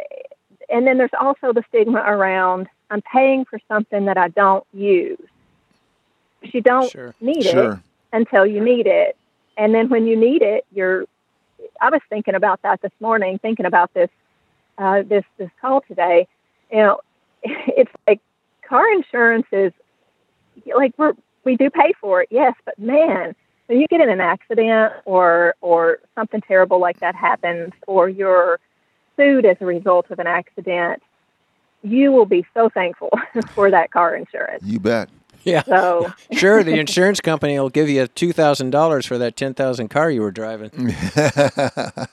and 0.70 0.86
then 0.86 0.98
there's 0.98 1.18
also 1.18 1.54
the 1.54 1.64
stigma 1.70 2.00
around 2.00 2.68
I'm 2.90 3.02
paying 3.02 3.46
for 3.46 3.58
something 3.70 4.04
that 4.06 4.18
I 4.18 4.28
don't 4.28 4.66
use. 4.74 5.18
You 6.42 6.62
don't 6.62 6.92
Sure. 6.92 7.16
need 7.22 7.46
it 7.46 7.80
until 8.12 8.46
you 8.46 8.60
need 8.62 8.86
it, 8.86 9.16
and 9.56 9.74
then 9.74 9.88
when 9.88 10.08
you 10.08 10.18
need 10.18 10.42
it, 10.42 10.66
you're. 10.74 11.06
I 11.80 11.90
was 11.90 12.02
thinking 12.10 12.36
about 12.36 12.62
that 12.64 12.82
this 12.82 12.92
morning, 13.00 13.40
thinking 13.40 13.66
about 13.66 13.94
this 13.94 14.10
uh, 14.78 15.04
this 15.04 15.24
this 15.38 15.50
call 15.62 15.82
today. 15.82 16.28
You 16.72 16.78
know, 16.78 17.00
it's 17.44 17.92
like 18.08 18.20
car 18.68 18.92
insurance 18.92 19.48
is 19.52 19.74
like 20.76 20.94
we're 20.98 21.14
we 21.44 21.56
do 21.58 21.70
pay 21.70 21.94
for 22.00 22.22
it, 22.22 22.30
yes, 22.32 22.54
but 22.66 22.78
man, 22.80 23.36
when 23.68 23.80
you 23.80 23.88
get 23.88 24.02
in 24.02 24.10
an 24.10 24.22
accident 24.22 24.94
or 25.06 25.56
or 25.62 26.00
something 26.16 26.42
terrible 26.42 26.80
like 26.80 27.00
that 27.00 27.16
happens, 27.16 27.72
or 27.88 28.10
you're 28.10 28.60
sued 29.18 29.46
as 29.46 29.58
a 29.60 29.66
result 29.66 30.10
of 30.10 30.20
an 30.20 30.28
accident, 30.28 31.02
you 31.84 32.12
will 32.12 32.26
be 32.26 32.46
so 32.54 32.70
thankful 32.70 33.12
for 33.54 33.70
that 33.70 33.92
car 33.92 34.16
insurance. 34.16 34.64
You 34.64 34.80
bet. 34.80 35.10
Yeah. 35.44 35.64
So 35.64 36.12
Sure, 36.34 36.64
the 36.64 36.80
insurance 36.80 37.20
company 37.20 37.60
will 37.60 37.70
give 37.70 37.90
you 37.90 38.08
two 38.08 38.34
thousand 38.34 38.70
dollars 38.72 39.06
for 39.06 39.18
that 39.18 39.36
ten 39.36 39.54
thousand 39.54 39.90
car 39.90 40.10
you 40.12 40.22
were 40.22 40.32
driving. 40.32 40.70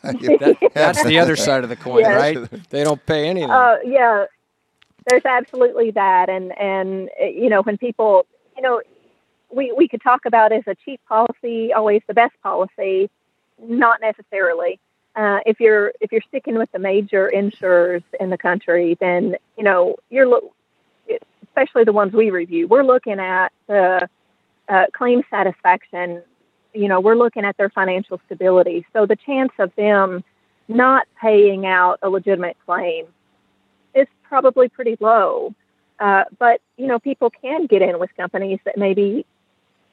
That, 0.03 0.71
that's 0.75 1.05
the 1.05 1.19
other 1.19 1.37
side 1.37 1.63
of 1.63 1.71
the 1.71 1.77
coin, 1.77 2.01
Yes. 2.01 2.37
right? 2.37 2.71
They 2.71 2.85
don't 2.85 3.05
pay 3.07 3.29
anything. 3.29 3.51
Uh, 3.51 3.77
yeah, 3.85 4.27
there's 5.09 5.25
absolutely 5.25 5.91
that, 5.93 6.29
and 6.29 6.57
and 6.59 7.09
uh, 7.21 7.27
you 7.27 7.49
know 7.49 7.63
when 7.63 7.79
people, 7.79 8.27
you 8.57 8.63
know, 8.63 8.83
we 9.53 9.73
we 9.73 9.89
could 9.89 10.03
talk 10.03 10.27
about 10.27 10.53
is 10.53 10.65
a 10.67 10.75
cheap 10.75 11.01
policy 11.09 11.73
always 11.73 12.03
the 12.07 12.15
best 12.15 12.35
policy? 12.43 13.11
Not 13.63 14.01
necessarily. 14.01 14.79
Uh, 15.17 15.41
if 15.47 15.61
you're 15.61 15.93
if 16.01 16.13
you're 16.13 16.23
sticking 16.29 16.57
with 16.57 16.71
the 16.73 16.79
major 16.79 17.29
insurers 17.29 18.03
in 18.19 18.31
the 18.31 18.39
country, 18.39 18.97
then 19.01 19.37
you 19.57 19.65
know 19.65 19.97
you're 20.09 20.27
lo- 20.27 20.53
especially 21.51 21.85
the 21.85 21.93
ones 21.93 22.13
we 22.13 22.31
review. 22.31 22.69
We're 22.69 22.85
looking 22.85 23.19
at 23.19 23.53
the 23.67 24.09
uh, 24.69 24.87
claim 24.93 25.23
satisfaction. 25.31 26.23
You 26.73 26.89
know, 26.89 27.01
we're 27.01 27.17
looking 27.17 27.45
at 27.45 27.57
their 27.57 27.71
financial 27.71 28.21
stability. 28.27 28.87
So 28.93 29.07
the 29.07 29.17
chance 29.17 29.53
of 29.59 29.75
them 29.75 30.23
not 30.69 31.07
paying 31.21 31.67
out 31.67 31.99
a 32.03 32.09
legitimate 32.09 32.57
claim 32.65 33.07
is 33.95 34.07
probably 34.23 34.69
pretty 34.69 34.97
low. 35.01 35.55
Uh, 35.99 36.25
but 36.39 36.61
you 36.77 36.87
know, 36.87 36.99
people 36.99 37.31
can 37.31 37.67
get 37.67 37.83
in 37.83 37.99
with 37.99 38.11
companies 38.17 38.59
that 38.65 38.79
maybe 38.79 39.27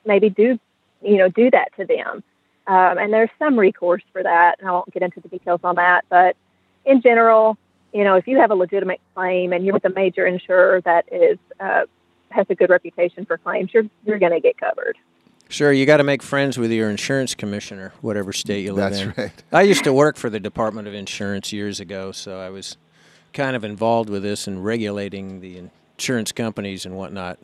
maybe 0.05 0.29
do 0.29 0.57
you 1.01 1.17
know 1.17 1.27
do 1.27 1.51
that 1.51 1.75
to 1.75 1.85
them, 1.85 2.23
um, 2.67 2.97
and 2.97 3.11
there's 3.11 3.29
some 3.39 3.59
recourse 3.59 4.03
for 4.13 4.23
that. 4.23 4.55
And 4.59 4.69
I 4.69 4.71
won't 4.71 4.93
get 4.93 5.03
into 5.03 5.19
the 5.19 5.27
details 5.27 5.59
on 5.65 5.75
that, 5.75 6.05
but 6.07 6.37
in 6.85 7.01
general, 7.01 7.57
you 7.93 8.03
know, 8.03 8.15
if 8.15 8.27
you 8.27 8.37
have 8.39 8.51
a 8.51 8.55
legitimate 8.55 8.99
claim 9.15 9.53
and 9.53 9.63
you're 9.65 9.73
with 9.73 9.85
a 9.85 9.89
major 9.89 10.25
insurer 10.25 10.81
that 10.81 11.05
is 11.11 11.37
uh, 11.59 11.83
has 12.29 12.45
a 12.49 12.55
good 12.55 12.69
reputation 12.69 13.25
for 13.25 13.37
claims, 13.37 13.73
you're 13.73 13.85
you're 14.05 14.19
going 14.19 14.33
to 14.33 14.39
get 14.41 14.57
covered. 14.57 14.97
Sure, 15.49 15.71
you 15.71 15.85
got 15.85 15.97
to 15.97 16.03
make 16.03 16.21
friends 16.21 16.57
with 16.57 16.71
your 16.71 16.89
insurance 16.89 17.33
commissioner, 17.33 17.93
whatever 18.01 18.33
state 18.33 18.65
you 18.65 18.73
live 18.73 18.91
That's 18.91 19.01
in. 19.01 19.13
right. 19.17 19.31
I 19.53 19.61
used 19.61 19.85
to 19.85 19.93
work 19.93 20.17
for 20.17 20.29
the 20.29 20.41
Department 20.41 20.89
of 20.89 20.93
Insurance 20.93 21.53
years 21.53 21.79
ago, 21.79 22.11
so 22.11 22.37
I 22.39 22.49
was 22.49 22.75
kind 23.33 23.55
of 23.55 23.63
involved 23.63 24.09
with 24.09 24.23
this 24.23 24.45
and 24.47 24.65
regulating 24.65 25.39
the 25.39 25.69
insurance 25.97 26.33
companies 26.33 26.85
and 26.85 26.97
whatnot. 26.97 27.39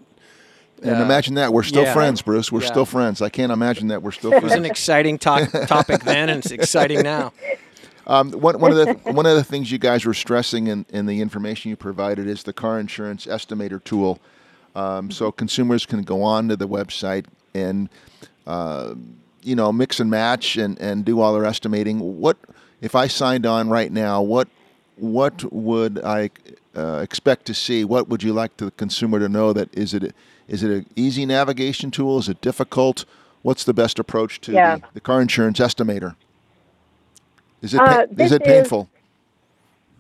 And 0.81 0.97
Uh, 0.97 1.03
imagine 1.05 1.35
that 1.35 1.53
we're 1.53 1.63
still 1.63 1.83
yeah. 1.83 1.93
friends, 1.93 2.21
Bruce. 2.21 2.51
We're 2.51 2.61
Yeah. 2.63 2.67
still 2.67 2.85
friends. 2.85 3.21
I 3.21 3.29
can't 3.29 3.53
imagine 3.53 3.87
that 3.87 4.03
we're 4.03 4.11
still 4.11 4.31
friends. 4.31 4.43
It 4.43 4.47
was 4.47 4.53
an 4.57 4.65
exciting 4.65 5.17
to- 5.19 5.65
topic 5.65 6.01
then, 6.03 6.27
and 6.27 6.39
it's 6.43 6.51
exciting 6.51 7.03
now. 7.03 7.31
Um, 8.07 8.31
one, 8.31 8.59
one 8.59 8.71
of 8.71 8.77
the 8.77 8.93
one 9.13 9.25
of 9.25 9.35
the 9.35 9.43
things 9.43 9.71
you 9.71 9.77
guys 9.77 10.05
were 10.05 10.13
stressing 10.13 10.67
in, 10.67 10.85
in 10.89 11.05
the 11.05 11.21
information 11.21 11.69
you 11.69 11.75
provided 11.75 12.27
is 12.27 12.43
the 12.43 12.53
car 12.53 12.79
insurance 12.79 13.25
estimator 13.25 13.83
tool. 13.83 14.19
Um, 14.75 15.11
so 15.11 15.31
consumers 15.31 15.85
can 15.85 16.01
go 16.01 16.23
on 16.23 16.47
to 16.49 16.55
the 16.55 16.67
website 16.67 17.25
and 17.53 17.89
uh, 18.47 18.95
you 19.41 19.55
know 19.55 19.71
mix 19.71 19.99
and 19.99 20.09
match 20.09 20.57
and, 20.57 20.79
and 20.79 21.05
do 21.05 21.19
all 21.19 21.33
their 21.33 21.45
estimating. 21.45 21.99
What 22.19 22.37
if 22.81 22.95
I 22.95 23.07
signed 23.07 23.45
on 23.45 23.69
right 23.69 23.91
now? 23.91 24.21
What 24.21 24.47
what 24.97 25.51
would 25.53 26.03
I 26.03 26.29
uh, 26.75 26.99
expect 27.03 27.45
to 27.45 27.53
see? 27.53 27.83
What 27.83 28.09
would 28.09 28.23
you 28.23 28.33
like 28.33 28.57
the 28.57 28.71
consumer 28.71 29.19
to 29.19 29.29
know? 29.29 29.53
That 29.53 29.73
is 29.77 29.93
it 29.93 30.13
is 30.47 30.63
it 30.63 30.71
an 30.71 30.85
easy 30.95 31.25
navigation 31.25 31.91
tool? 31.91 32.17
Is 32.19 32.27
it 32.27 32.41
difficult? 32.41 33.05
What's 33.43 33.63
the 33.63 33.73
best 33.73 33.99
approach 33.99 34.39
to 34.41 34.53
Yeah. 34.53 34.77
the, 34.77 34.83
the 34.95 35.01
car 35.01 35.21
insurance 35.21 35.59
estimator? 35.59 36.15
Is 37.63 37.73
it 37.73 37.79
Uh, 37.79 38.05
is 38.19 38.31
it 38.33 38.41
is- 38.41 38.47
painful? 38.47 38.89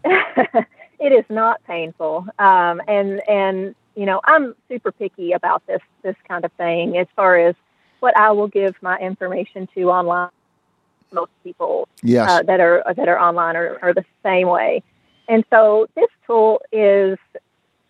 it 0.05 1.11
is 1.11 1.25
not 1.29 1.63
painful. 1.65 2.27
Um, 2.37 2.81
and 2.87 3.21
and 3.27 3.73
you 3.95 4.05
know, 4.05 4.19
I'm 4.25 4.55
super 4.67 4.91
picky 4.91 5.31
about 5.31 5.65
this 5.65 5.81
this 6.03 6.15
kind 6.27 6.43
of 6.45 6.51
thing 6.53 6.97
as 6.97 7.07
far 7.15 7.37
as 7.37 7.55
what 8.01 8.15
I 8.17 8.31
will 8.31 8.49
give 8.49 8.75
my 8.81 8.97
information 8.99 9.67
to 9.75 9.89
online. 9.89 10.29
Most 11.13 11.31
people 11.43 11.87
Yes. 12.01 12.29
uh, 12.29 12.41
that 12.43 12.59
are 12.59 12.83
that 12.95 13.07
are 13.07 13.19
online 13.19 13.55
are, 13.55 13.79
are 13.81 13.93
the 13.93 14.03
same 14.23 14.47
way. 14.47 14.83
And 15.29 15.45
so 15.49 15.87
this 15.95 16.09
tool 16.27 16.59
is, 16.71 17.17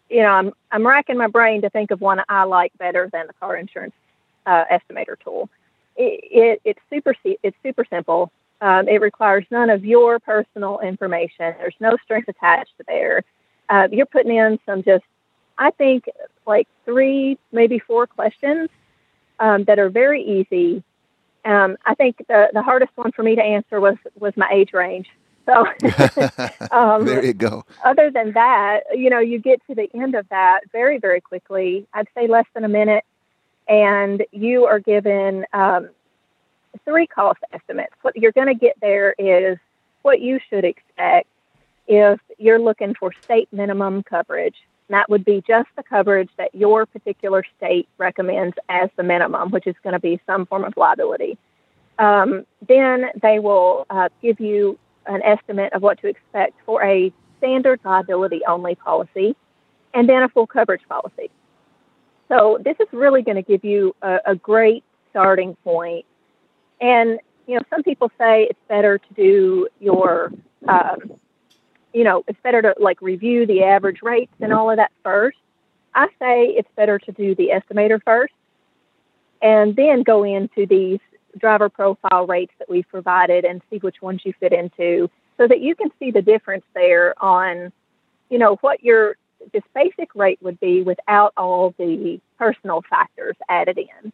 you 0.09 0.21
know, 0.21 0.27
I'm 0.29 0.53
I'm 0.71 0.85
racking 0.85 1.17
my 1.17 1.27
brain 1.27 1.61
to 1.63 1.69
think 1.71 1.89
of 1.91 1.99
one 2.01 2.21
I 2.29 2.43
like 2.43 2.77
better 2.77 3.09
than 3.11 3.25
the 3.27 3.33
car 3.33 3.55
insurance 3.55 3.95
uh, 4.45 4.65
estimator 4.65 5.15
tool. 5.23 5.49
It, 5.95 6.21
it, 6.31 6.61
it's 6.63 6.79
super 6.91 7.15
it's 7.23 7.57
super 7.63 7.85
simple. 7.89 8.31
Um, 8.63 8.87
it 8.87 9.01
requires 9.01 9.43
none 9.51 9.69
of 9.69 9.83
your 9.83 10.19
personal 10.19 10.79
information. 10.79 11.53
There's 11.59 11.75
no 11.81 11.97
strings 12.01 12.23
attached 12.29 12.71
to 12.77 12.85
there. 12.87 13.25
Uh, 13.67 13.89
you're 13.91 14.05
putting 14.05 14.37
in 14.37 14.57
some 14.65 14.83
just, 14.83 15.03
I 15.57 15.71
think, 15.71 16.05
like 16.47 16.69
three, 16.85 17.37
maybe 17.51 17.77
four 17.79 18.07
questions 18.07 18.69
um, 19.37 19.65
that 19.65 19.79
are 19.79 19.89
very 19.89 20.23
easy. 20.23 20.81
Um, 21.43 21.75
I 21.85 21.93
think 21.95 22.15
the, 22.29 22.51
the 22.53 22.63
hardest 22.63 22.93
one 22.95 23.11
for 23.11 23.21
me 23.21 23.35
to 23.35 23.43
answer 23.43 23.81
was 23.81 23.97
was 24.17 24.31
my 24.37 24.49
age 24.49 24.71
range. 24.71 25.09
So, 25.45 25.65
um, 26.71 27.05
there 27.05 27.25
you 27.25 27.33
go. 27.33 27.65
other 27.83 28.11
than 28.11 28.31
that, 28.31 28.83
you 28.93 29.09
know, 29.09 29.19
you 29.19 29.39
get 29.39 29.59
to 29.67 29.75
the 29.75 29.89
end 29.93 30.15
of 30.15 30.29
that 30.29 30.61
very, 30.71 30.99
very 30.99 31.19
quickly. 31.19 31.85
I'd 31.93 32.07
say 32.15 32.27
less 32.27 32.45
than 32.53 32.63
a 32.63 32.69
minute, 32.69 33.03
and 33.67 34.25
you 34.31 34.67
are 34.67 34.79
given 34.79 35.45
um, 35.51 35.89
three 36.85 37.07
cost 37.07 37.39
estimates. 37.51 37.93
What 38.01 38.15
you're 38.15 38.31
going 38.31 38.47
to 38.47 38.55
get 38.55 38.75
there 38.81 39.15
is 39.17 39.57
what 40.01 40.19
you 40.21 40.39
should 40.49 40.65
expect 40.65 41.27
if 41.87 42.19
you're 42.37 42.59
looking 42.59 42.95
for 42.95 43.11
state 43.23 43.47
minimum 43.51 44.03
coverage. 44.03 44.55
That 44.89 45.09
would 45.09 45.25
be 45.25 45.43
just 45.47 45.69
the 45.75 45.83
coverage 45.83 46.29
that 46.37 46.53
your 46.53 46.85
particular 46.85 47.43
state 47.57 47.87
recommends 47.97 48.55
as 48.69 48.89
the 48.95 49.03
minimum, 49.03 49.49
which 49.49 49.65
is 49.65 49.75
going 49.83 49.93
to 49.93 49.99
be 49.99 50.19
some 50.25 50.45
form 50.45 50.65
of 50.65 50.75
liability. 50.77 51.37
Um, 51.99 52.45
then 52.67 53.05
they 53.21 53.39
will 53.39 53.85
uh, 53.89 54.09
give 54.21 54.39
you 54.39 54.77
an 55.05 55.21
estimate 55.23 55.73
of 55.73 55.81
what 55.81 55.99
to 56.01 56.07
expect 56.07 56.53
for 56.65 56.83
a 56.83 57.11
standard 57.37 57.79
liability 57.83 58.41
only 58.47 58.75
policy 58.75 59.35
and 59.93 60.07
then 60.07 60.23
a 60.23 60.29
full 60.29 60.47
coverage 60.47 60.81
policy. 60.87 61.29
So 62.29 62.57
this 62.63 62.75
is 62.79 62.87
really 62.91 63.21
going 63.21 63.35
to 63.35 63.41
give 63.43 63.63
you 63.63 63.95
a, 64.01 64.19
a 64.27 64.35
great 64.35 64.83
starting 65.09 65.55
point. 65.63 66.05
And, 66.83 67.21
you 67.47 67.55
know, 67.55 67.61
some 67.69 67.81
people 67.81 68.11
say 68.17 68.43
it's 68.49 68.59
better 68.67 68.97
to 68.97 69.13
do 69.15 69.69
your, 69.79 70.33
um, 70.67 71.13
you 71.93 72.03
know, 72.03 72.25
it's 72.27 72.39
better 72.43 72.61
to 72.61 72.75
like 72.77 73.01
review 73.01 73.45
the 73.45 73.63
average 73.63 74.01
rates 74.01 74.33
and 74.41 74.51
all 74.51 74.69
of 74.69 74.75
that 74.75 74.91
first. 75.01 75.37
I 75.95 76.07
say 76.19 76.47
it's 76.47 76.67
better 76.75 76.99
to 76.99 77.11
do 77.13 77.35
the 77.35 77.51
estimator 77.53 78.03
first 78.03 78.33
and 79.41 79.77
then 79.77 80.03
go 80.03 80.23
into 80.25 80.65
these 80.65 80.99
driver 81.37 81.69
profile 81.69 82.27
rates 82.27 82.51
that 82.59 82.69
we've 82.69 82.87
provided 82.89 83.45
and 83.45 83.61
see 83.69 83.77
which 83.77 84.01
ones 84.01 84.19
you 84.25 84.33
fit 84.41 84.51
into 84.51 85.09
so 85.37 85.47
that 85.47 85.61
you 85.61 85.75
can 85.75 85.89
see 85.99 86.11
the 86.11 86.21
difference 86.21 86.65
there 86.73 87.15
on, 87.23 87.71
you 88.29 88.37
know, 88.37 88.57
what 88.57 88.83
your 88.83 89.15
this 89.53 89.63
basic 89.73 90.13
rate 90.15 90.39
would 90.41 90.59
be 90.59 90.81
without 90.81 91.31
all 91.37 91.73
the 91.77 92.19
personal 92.37 92.83
factors 92.89 93.37
added 93.47 93.77
in. 93.77 94.11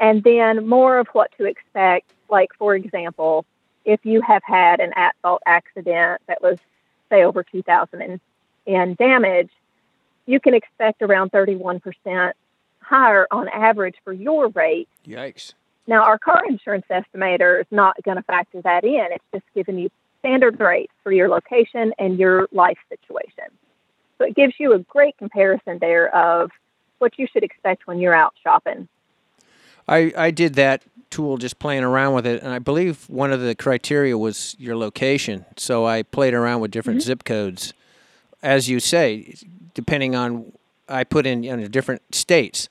And 0.00 0.22
then 0.24 0.66
more 0.66 0.98
of 0.98 1.06
what 1.12 1.30
to 1.38 1.44
expect 1.44 2.10
like 2.30 2.50
for 2.58 2.74
example, 2.74 3.44
if 3.84 4.04
you 4.04 4.22
have 4.22 4.42
had 4.44 4.80
an 4.80 4.92
at-fault 4.96 5.42
accident 5.46 6.22
that 6.26 6.42
was 6.42 6.58
say 7.10 7.24
over 7.24 7.42
2,000 7.42 8.00
in, 8.02 8.20
in 8.66 8.94
damage, 8.94 9.50
you 10.26 10.38
can 10.38 10.54
expect 10.54 11.02
around 11.02 11.32
31% 11.32 12.32
higher 12.80 13.26
on 13.30 13.48
average 13.48 13.96
for 14.04 14.12
your 14.12 14.48
rate. 14.48 14.88
Yikes. 15.06 15.54
Now, 15.86 16.04
our 16.04 16.18
car 16.18 16.44
insurance 16.48 16.86
estimator 16.88 17.60
is 17.60 17.66
not 17.70 17.96
going 18.04 18.16
to 18.16 18.22
factor 18.22 18.62
that 18.62 18.84
in. 18.84 19.08
It's 19.10 19.24
just 19.32 19.44
giving 19.54 19.78
you 19.78 19.90
standard 20.20 20.60
rates 20.60 20.92
for 21.02 21.10
your 21.10 21.28
location 21.28 21.92
and 21.98 22.18
your 22.18 22.48
life 22.52 22.78
situation. 22.88 23.44
So 24.18 24.26
it 24.26 24.36
gives 24.36 24.54
you 24.58 24.74
a 24.74 24.78
great 24.78 25.16
comparison 25.18 25.78
there 25.80 26.14
of 26.14 26.50
what 26.98 27.18
you 27.18 27.26
should 27.32 27.42
expect 27.42 27.86
when 27.86 27.98
you're 27.98 28.14
out 28.14 28.34
shopping. 28.42 28.86
I, 29.88 30.12
I 30.16 30.30
did 30.30 30.54
that 30.54 30.82
tool 31.10 31.36
just 31.36 31.58
playing 31.58 31.84
around 31.84 32.14
with 32.14 32.26
it, 32.26 32.42
and 32.42 32.52
I 32.52 32.58
believe 32.58 33.08
one 33.08 33.32
of 33.32 33.40
the 33.40 33.54
criteria 33.54 34.16
was 34.16 34.56
your 34.58 34.76
location. 34.76 35.44
So 35.56 35.86
I 35.86 36.02
played 36.02 36.34
around 36.34 36.60
with 36.60 36.70
different 36.70 37.00
mm-hmm. 37.00 37.06
zip 37.06 37.24
codes. 37.24 37.74
As 38.42 38.68
you 38.68 38.80
say, 38.80 39.34
depending 39.74 40.14
on, 40.14 40.52
I 40.88 41.04
put 41.04 41.26
in 41.26 41.42
you 41.42 41.56
know, 41.56 41.68
different 41.68 42.14
states 42.14 42.68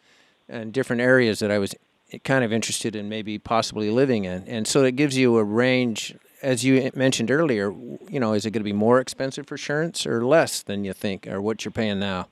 and 0.47 0.73
different 0.73 1.01
areas 1.01 1.39
that 1.39 1.51
I 1.51 1.59
was 1.59 1.75
kind 2.23 2.43
of 2.43 2.51
interested 2.51 2.95
in 2.95 3.07
maybe 3.07 3.37
possibly 3.37 3.89
living 3.89 4.25
in. 4.25 4.43
And 4.47 4.67
so 4.67 4.83
it 4.83 4.95
gives 4.95 5.15
you 5.15 5.37
a 5.37 5.43
range, 5.43 6.15
as 6.41 6.63
you 6.63 6.89
mentioned 6.95 7.29
earlier, 7.29 7.71
you 8.09 8.19
know, 8.19 8.33
is 8.33 8.45
it 8.45 8.51
going 8.51 8.61
to 8.61 8.65
be 8.65 8.73
more 8.73 8.99
expensive 8.99 9.47
for 9.47 9.55
insurance 9.55 10.07
or 10.07 10.25
less 10.25 10.63
than 10.63 10.83
you 10.83 10.93
think 10.93 11.27
or 11.27 11.39
what 11.41 11.63
you're 11.63 11.71
paying 11.71 11.99
now? 11.99 12.27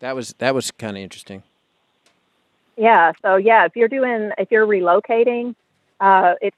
That 0.00 0.16
was 0.16 0.34
that 0.38 0.54
was 0.54 0.70
kind 0.72 0.96
of 0.96 1.02
interesting. 1.02 1.44
Yeah. 2.76 3.12
So 3.22 3.36
yeah, 3.36 3.66
if 3.66 3.76
you're 3.76 3.88
doing 3.88 4.30
if 4.38 4.50
you're 4.50 4.66
relocating, 4.66 5.54
uh, 6.00 6.34
it's 6.40 6.56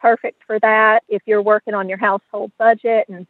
perfect 0.00 0.42
for 0.46 0.58
that. 0.60 1.02
If 1.08 1.22
you're 1.26 1.42
working 1.42 1.74
on 1.74 1.88
your 1.88 1.98
household 1.98 2.52
budget, 2.58 3.08
and 3.08 3.26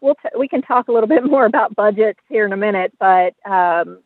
we'll 0.00 0.16
t- 0.16 0.38
we 0.38 0.48
can 0.48 0.62
talk 0.62 0.88
a 0.88 0.92
little 0.92 1.08
bit 1.16 1.24
more 1.24 1.46
about 1.46 1.74
budgets 1.74 2.20
here 2.28 2.46
in 2.46 2.52
a 2.52 2.56
minute, 2.56 2.92
but 2.98 3.34
um, 3.50 3.98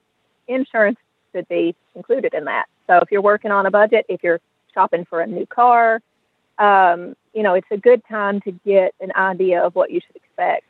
insurance 0.46 0.98
should 1.34 1.48
be 1.48 1.74
included 1.94 2.34
in 2.34 2.44
that. 2.44 2.66
So 2.86 2.98
if 2.98 3.10
you're 3.10 3.22
working 3.22 3.50
on 3.50 3.66
a 3.66 3.70
budget, 3.70 4.06
if 4.08 4.22
you're 4.22 4.40
shopping 4.72 5.04
for 5.04 5.20
a 5.20 5.26
new 5.26 5.46
car, 5.46 6.00
um, 6.58 7.14
you 7.34 7.42
know, 7.42 7.54
it's 7.54 7.66
a 7.70 7.76
good 7.76 8.02
time 8.08 8.40
to 8.42 8.52
get 8.52 8.94
an 9.00 9.12
idea 9.14 9.62
of 9.62 9.74
what 9.74 9.90
you 9.90 10.00
should 10.04 10.16
expect. 10.16 10.64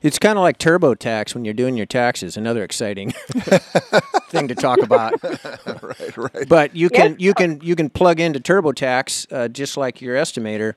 It's 0.00 0.18
kind 0.18 0.38
of 0.38 0.42
like 0.42 0.58
TurboTax 0.58 1.34
when 1.34 1.44
you're 1.44 1.54
doing 1.54 1.76
your 1.76 1.86
taxes. 1.86 2.36
Another 2.36 2.62
exciting 2.62 3.10
thing 4.28 4.48
to 4.48 4.54
talk 4.54 4.80
about. 4.80 5.20
right, 5.82 6.16
right. 6.16 6.48
But 6.48 6.76
you 6.76 6.88
can 6.88 7.16
you 7.18 7.34
can 7.34 7.60
you 7.62 7.74
can 7.74 7.90
plug 7.90 8.20
into 8.20 8.38
TurboTax 8.38 9.32
uh, 9.32 9.48
just 9.48 9.76
like 9.76 10.00
your 10.00 10.16
estimator, 10.16 10.74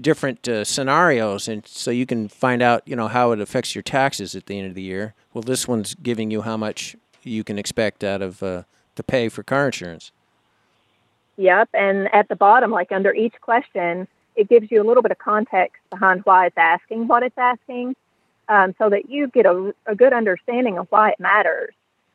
different 0.00 0.46
uh, 0.46 0.64
scenarios, 0.64 1.48
and 1.48 1.66
so 1.66 1.90
you 1.90 2.06
can 2.06 2.28
find 2.28 2.62
out 2.62 2.82
you 2.86 2.94
know 2.94 3.08
how 3.08 3.32
it 3.32 3.40
affects 3.40 3.74
your 3.74 3.82
taxes 3.82 4.36
at 4.36 4.46
the 4.46 4.58
end 4.58 4.68
of 4.68 4.74
the 4.74 4.82
year. 4.82 5.14
Well, 5.32 5.42
this 5.42 5.66
one's 5.66 5.94
giving 5.94 6.30
you 6.30 6.42
how 6.42 6.56
much 6.56 6.94
you 7.22 7.42
can 7.42 7.58
expect 7.58 8.04
out 8.04 8.22
of 8.22 8.42
uh, 8.42 8.62
to 8.94 9.02
pay 9.02 9.28
for 9.28 9.42
car 9.42 9.66
insurance. 9.66 10.12
Yep, 11.36 11.70
and 11.74 12.12
at 12.14 12.28
the 12.28 12.36
bottom, 12.36 12.70
like 12.70 12.92
under 12.92 13.12
each 13.12 13.34
question, 13.40 14.06
it 14.36 14.48
gives 14.48 14.70
you 14.70 14.80
a 14.80 14.86
little 14.86 15.02
bit 15.02 15.10
of 15.10 15.18
context 15.18 15.82
behind 15.90 16.20
why 16.24 16.46
it's 16.46 16.56
asking 16.56 17.08
what 17.08 17.24
it's 17.24 17.36
asking 17.36 17.96
um, 18.48 18.74
so 18.78 18.90
that 18.90 19.08
you 19.10 19.28
get 19.28 19.46
a, 19.46 19.74
a, 19.86 19.94
good 19.94 20.12
understanding 20.12 20.78
of 20.78 20.86
why 20.90 21.10
it 21.10 21.20
matters. 21.20 21.74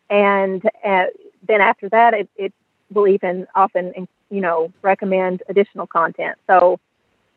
And 0.09 0.63
uh, 0.85 1.05
then 1.47 1.61
after 1.61 1.89
that, 1.89 2.13
it, 2.13 2.29
it 2.35 2.53
will 2.91 3.07
even 3.07 3.47
often, 3.55 4.07
you 4.29 4.41
know, 4.41 4.71
recommend 4.81 5.43
additional 5.49 5.87
content. 5.87 6.37
So 6.47 6.79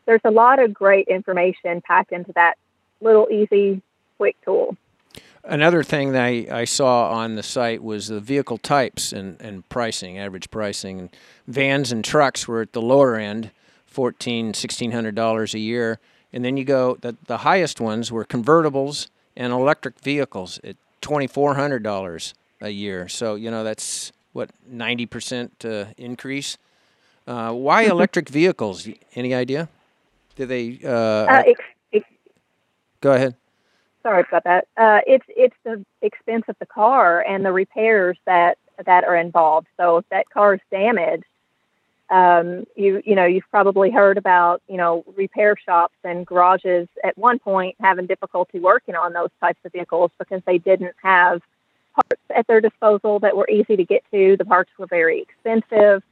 there's 0.05 0.21
a 0.23 0.31
lot 0.31 0.59
of 0.59 0.73
great 0.73 1.07
information 1.07 1.81
packed 1.81 2.11
into 2.11 2.33
that 2.33 2.55
little 3.01 3.27
easy, 3.31 3.81
quick 4.17 4.35
tool. 4.43 4.75
Another 5.45 5.83
thing 5.83 6.13
that 6.13 6.23
I, 6.23 6.47
I 6.49 6.65
saw 6.65 7.09
on 7.09 7.35
the 7.35 7.43
site 7.43 7.83
was 7.83 8.07
the 8.07 8.21
vehicle 8.21 8.57
types 8.57 9.11
and, 9.11 9.39
and 9.41 9.67
pricing, 9.67 10.17
average 10.17 10.49
pricing. 10.49 11.09
Vans 11.47 11.91
and 11.91 12.03
trucks 12.03 12.47
were 12.47 12.61
at 12.61 12.71
the 12.71 12.81
lower 12.81 13.17
end, 13.17 13.51
fourteen, 13.85 14.53
sixteen 14.53 14.91
hundred 14.91 15.15
dollars 15.15 15.53
a 15.53 15.59
year 15.59 15.99
and 16.33 16.43
then 16.43 16.57
you 16.57 16.65
go 16.65 16.97
the 17.01 17.15
the 17.27 17.37
highest 17.37 17.79
ones 17.79 18.11
were 18.11 18.25
convertibles 18.25 19.07
and 19.37 19.53
electric 19.53 19.99
vehicles 19.99 20.59
at 20.63 20.75
twenty 21.01 21.27
four 21.27 21.55
hundred 21.55 21.83
dollars 21.83 22.33
a 22.59 22.69
year. 22.69 23.07
So 23.07 23.35
you 23.35 23.51
know 23.51 23.63
that's 23.63 24.11
what 24.33 24.49
ninety 24.67 25.05
percent 25.05 25.63
uh, 25.63 25.85
increase. 25.97 26.57
Uh, 27.27 27.53
why 27.53 27.83
electric 27.95 28.29
vehicles? 28.29 28.87
Any 29.15 29.33
idea? 29.33 29.69
Do 30.35 30.45
they? 30.45 30.79
Uh, 30.83 30.89
uh 30.89 31.43
ex- 31.45 31.61
ex- 31.93 32.05
go 32.99 33.13
ahead. 33.13 33.35
Sorry 34.01 34.25
about 34.27 34.43
that. 34.43 34.67
Uh, 34.75 34.99
it's 35.07 35.25
it's 35.29 35.55
the 35.63 35.85
expense 36.01 36.45
of 36.49 36.57
the 36.59 36.65
car 36.65 37.21
and 37.21 37.45
the 37.45 37.51
repairs 37.51 38.17
that 38.25 38.57
that 38.85 39.03
are 39.03 39.15
involved. 39.15 39.67
So 39.77 39.97
if 39.97 40.09
that 40.09 40.29
car 40.29 40.55
is 40.55 40.59
damaged, 40.71 41.23
um, 42.13 42.65
you 42.75 43.01
you 43.03 43.15
know 43.15 43.25
you've 43.25 43.49
probably 43.49 43.89
heard 43.89 44.19
about 44.19 44.61
you 44.67 44.77
know 44.77 45.03
repair 45.17 45.57
shops 45.57 45.95
and 46.03 46.27
garages 46.27 46.87
at 47.03 47.17
one 47.17 47.39
point 47.39 47.75
having 47.81 48.05
difficulty 48.05 48.59
working 48.59 48.93
on 48.93 49.13
those 49.13 49.31
types 49.41 49.57
of 49.65 49.71
vehicles 49.71 50.11
because 50.19 50.39
they 50.45 50.59
didn't 50.59 50.95
have 51.01 51.41
parts 51.95 52.21
at 52.35 52.45
their 52.45 52.61
disposal 52.61 53.17
that 53.17 53.35
were 53.35 53.49
easy 53.49 53.75
to 53.75 53.83
get 53.83 54.03
to. 54.11 54.37
The 54.37 54.45
parts 54.45 54.69
were 54.77 54.85
very 54.85 55.21
expensive, 55.23 56.03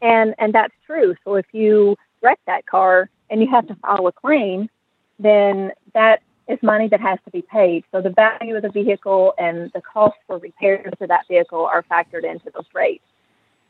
and 0.00 0.34
and 0.38 0.54
that's 0.54 0.72
true. 0.86 1.14
So 1.24 1.34
if 1.34 1.46
you 1.52 1.94
wreck 2.22 2.40
that 2.46 2.64
car 2.64 3.10
and 3.28 3.42
you 3.42 3.50
have 3.50 3.66
to 3.68 3.74
file 3.74 4.06
a 4.06 4.12
claim, 4.12 4.70
then 5.18 5.72
that 5.92 6.22
is 6.48 6.58
money 6.62 6.88
that 6.88 7.02
has 7.02 7.18
to 7.26 7.30
be 7.30 7.42
paid. 7.42 7.84
So 7.92 8.00
the 8.00 8.10
value 8.10 8.56
of 8.56 8.62
the 8.62 8.70
vehicle 8.70 9.34
and 9.36 9.70
the 9.74 9.82
cost 9.82 10.16
for 10.26 10.38
repairs 10.38 10.94
to 11.00 11.06
that 11.06 11.28
vehicle 11.28 11.66
are 11.66 11.82
factored 11.82 12.24
into 12.24 12.50
those 12.54 12.64
rates. 12.72 13.04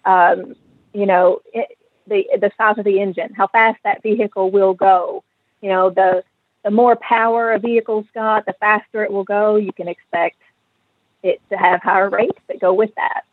Um, 0.05 0.55
you 0.93 1.07
know, 1.07 1.41
it, 1.53 1.77
the 2.07 2.29
the 2.41 2.51
size 2.57 2.79
of 2.79 2.85
the 2.85 3.01
engine, 3.01 3.33
how 3.35 3.47
fast 3.47 3.79
that 3.85 4.03
vehicle 4.03 4.51
will 4.51 4.75
go. 4.75 5.23
You 5.61 5.71
know, 5.71 5.91
the 5.91 6.25
the 6.65 6.71
more 6.71 6.97
power 6.97 7.53
a 7.53 7.59
vehicle's 7.59 8.07
got, 8.15 8.47
the 8.47 8.55
faster 8.55 9.03
it 9.03 9.11
will 9.11 9.25
go. 9.25 9.57
You 9.57 9.73
can 9.73 9.89
expect 9.89 10.37
it 11.23 11.41
to 11.51 11.57
have 11.57 11.83
higher 11.83 12.11
rates 12.11 12.39
that 12.49 12.61
go 12.61 12.73
with 12.73 12.95
that. 12.97 13.25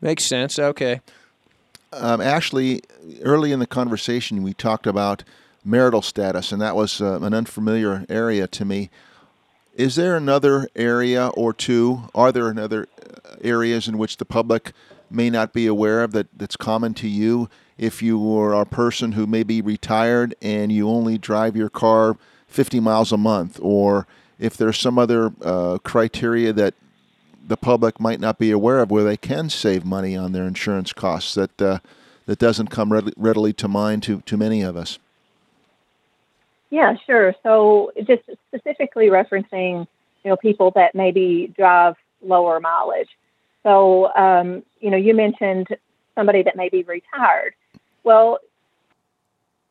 Makes 0.00 0.24
sense. 0.24 0.58
Okay. 0.58 1.00
Um, 1.92 2.20
Ashlee, 2.20 2.82
early 3.22 3.52
in 3.52 3.58
the 3.58 3.66
conversation, 3.66 4.42
we 4.42 4.54
talked 4.54 4.86
about 4.86 5.24
marital 5.64 6.02
status, 6.02 6.52
and 6.52 6.62
that 6.62 6.76
was 6.76 7.00
uh, 7.00 7.20
an 7.20 7.34
unfamiliar 7.34 8.06
area 8.08 8.46
to 8.46 8.64
me. 8.64 8.90
Is 9.74 9.96
there 9.96 10.16
another 10.16 10.68
area 10.74 11.28
or 11.28 11.52
two? 11.52 12.02
Are 12.14 12.32
there 12.32 12.48
another 12.48 12.86
uh, 13.24 13.36
areas 13.42 13.88
in 13.88 13.98
which 13.98 14.16
the 14.16 14.24
public 14.24 14.72
may 15.10 15.30
not 15.30 15.52
be 15.52 15.66
aware 15.66 16.02
of 16.02 16.12
that 16.12 16.26
that's 16.36 16.56
common 16.56 16.94
to 16.94 17.08
you 17.08 17.48
if 17.78 18.02
you 18.02 18.36
are 18.36 18.52
a 18.52 18.66
person 18.66 19.12
who 19.12 19.26
may 19.26 19.42
be 19.42 19.60
retired 19.60 20.34
and 20.42 20.70
you 20.70 20.88
only 20.88 21.18
drive 21.18 21.56
your 21.56 21.70
car 21.70 22.16
50 22.46 22.80
miles 22.80 23.12
a 23.12 23.16
month 23.16 23.58
or 23.62 24.06
if 24.38 24.56
there's 24.56 24.78
some 24.78 24.98
other 24.98 25.32
uh, 25.42 25.78
criteria 25.78 26.52
that 26.52 26.74
the 27.46 27.56
public 27.56 27.98
might 27.98 28.20
not 28.20 28.38
be 28.38 28.50
aware 28.50 28.80
of 28.80 28.90
where 28.90 29.04
they 29.04 29.16
can 29.16 29.50
save 29.50 29.84
money 29.84 30.16
on 30.16 30.32
their 30.32 30.46
insurance 30.46 30.92
costs 30.92 31.34
that 31.34 31.60
uh, 31.60 31.78
that 32.30 32.38
doesn't 32.38 32.68
come 32.68 32.92
readily, 33.16 33.52
to 33.52 33.66
mind 33.66 34.04
to, 34.04 34.20
to 34.20 34.36
many 34.36 34.62
of 34.62 34.76
us. 34.76 35.00
Yeah, 36.70 36.94
sure. 37.04 37.34
So 37.42 37.92
just 38.06 38.22
specifically 38.46 39.06
referencing, 39.06 39.88
you 40.22 40.30
know, 40.30 40.36
people 40.36 40.70
that 40.76 40.94
maybe 40.94 41.52
drive 41.56 41.96
lower 42.22 42.60
mileage. 42.60 43.08
So, 43.62 44.14
um, 44.14 44.62
you 44.80 44.90
know, 44.90 44.96
you 44.96 45.14
mentioned 45.14 45.68
somebody 46.14 46.42
that 46.42 46.56
may 46.56 46.68
be 46.68 46.82
retired. 46.82 47.54
Well, 48.04 48.38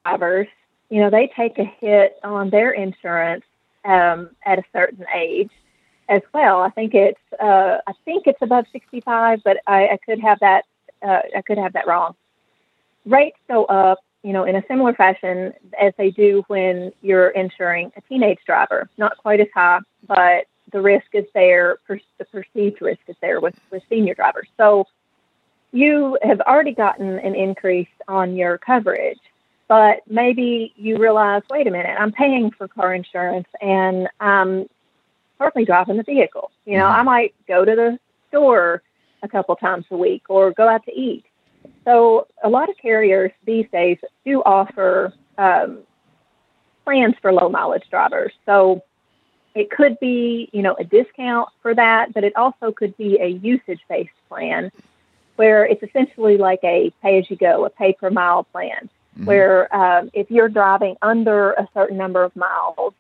drivers, 0.05 0.47
you 0.89 1.01
know, 1.01 1.09
they 1.09 1.31
take 1.35 1.57
a 1.57 1.63
hit 1.63 2.17
on 2.23 2.49
their 2.49 2.71
insurance 2.71 3.43
um, 3.85 4.31
at 4.45 4.59
a 4.59 4.63
certain 4.73 5.05
age 5.15 5.51
as 6.07 6.21
well. 6.33 6.61
I 6.61 6.69
think 6.69 6.93
it's 6.93 7.19
uh, 7.39 7.77
I 7.87 7.93
think 8.05 8.27
it's 8.27 8.41
above 8.41 8.65
65, 8.71 9.41
but 9.43 9.57
I, 9.67 9.89
I 9.89 9.97
could 10.05 10.19
have 10.19 10.39
that 10.39 10.65
uh, 11.01 11.21
I 11.35 11.41
could 11.41 11.57
have 11.57 11.73
that 11.73 11.87
wrong. 11.87 12.15
Rates 13.05 13.37
go 13.47 13.65
up, 13.65 13.99
you 14.23 14.33
know, 14.33 14.43
in 14.43 14.55
a 14.55 14.63
similar 14.67 14.93
fashion 14.93 15.53
as 15.79 15.93
they 15.97 16.11
do 16.11 16.43
when 16.47 16.91
you're 17.01 17.29
insuring 17.29 17.91
a 17.95 18.01
teenage 18.01 18.39
driver. 18.45 18.89
Not 18.97 19.17
quite 19.17 19.39
as 19.39 19.47
high, 19.53 19.79
but 20.05 20.45
the 20.71 20.81
risk 20.81 21.07
is 21.13 21.25
there, 21.33 21.77
per, 21.87 21.99
the 22.17 22.25
perceived 22.25 22.81
risk 22.81 23.01
is 23.07 23.15
there 23.21 23.39
with, 23.39 23.55
with 23.71 23.83
senior 23.89 24.13
drivers. 24.13 24.47
So 24.57 24.85
you 25.71 26.17
have 26.23 26.41
already 26.41 26.73
gotten 26.73 27.19
an 27.19 27.35
increase 27.35 27.87
on 28.07 28.35
your 28.35 28.57
coverage, 28.57 29.19
but 29.67 30.01
maybe 30.07 30.73
you 30.75 30.97
realize, 30.97 31.43
wait 31.49 31.67
a 31.67 31.71
minute, 31.71 31.95
I'm 31.99 32.11
paying 32.11 32.51
for 32.51 32.67
car 32.67 32.93
insurance 32.93 33.47
and 33.61 34.07
I'm 34.19 34.67
partly 35.37 35.65
driving 35.65 35.97
the 35.97 36.03
vehicle. 36.03 36.51
You 36.65 36.77
know. 36.77 36.85
I 36.85 37.03
might 37.03 37.33
go 37.47 37.65
to 37.65 37.75
the 37.75 37.99
store 38.29 38.81
a 39.21 39.27
couple 39.27 39.55
times 39.55 39.85
a 39.91 39.97
week 39.97 40.23
or 40.29 40.51
go 40.51 40.67
out 40.67 40.85
to 40.85 40.91
eat. 40.91 41.25
so 41.83 42.27
a 42.43 42.49
lot 42.49 42.69
of 42.69 42.77
carriers 42.77 43.31
these 43.45 43.65
days 43.71 43.97
do 44.25 44.41
offer 44.43 45.13
um, 45.37 45.79
plans 46.85 47.15
for 47.21 47.31
low 47.31 47.49
mileage 47.49 47.87
drivers. 47.89 48.31
So 48.45 48.83
it 49.55 49.71
could 49.71 49.99
be, 49.99 50.49
you 50.51 50.61
know, 50.61 50.75
a 50.79 50.83
discount 50.83 51.49
for 51.61 51.73
that, 51.73 52.13
but 52.13 52.23
it 52.23 52.35
also 52.35 52.71
could 52.71 52.95
be 52.97 53.19
a 53.19 53.27
usage 53.27 53.81
based 53.89 54.11
plan 54.27 54.71
where 55.35 55.65
it's 55.65 55.81
essentially 55.81 56.37
like 56.37 56.59
a 56.63 56.91
pay 57.01 57.17
as 57.17 57.29
you 57.29 57.37
go, 57.37 57.65
a 57.65 57.69
pay 57.69 57.93
per 57.93 58.09
mile 58.09 58.43
plan, 58.43 58.89
mm-hmm. 59.15 59.25
where 59.25 59.73
um, 59.75 60.09
if 60.13 60.29
you're 60.29 60.49
driving 60.49 60.97
under 61.01 61.51
a 61.53 61.67
certain 61.73 61.97
number 61.97 62.23
of 62.23 62.35
miles 62.35 62.93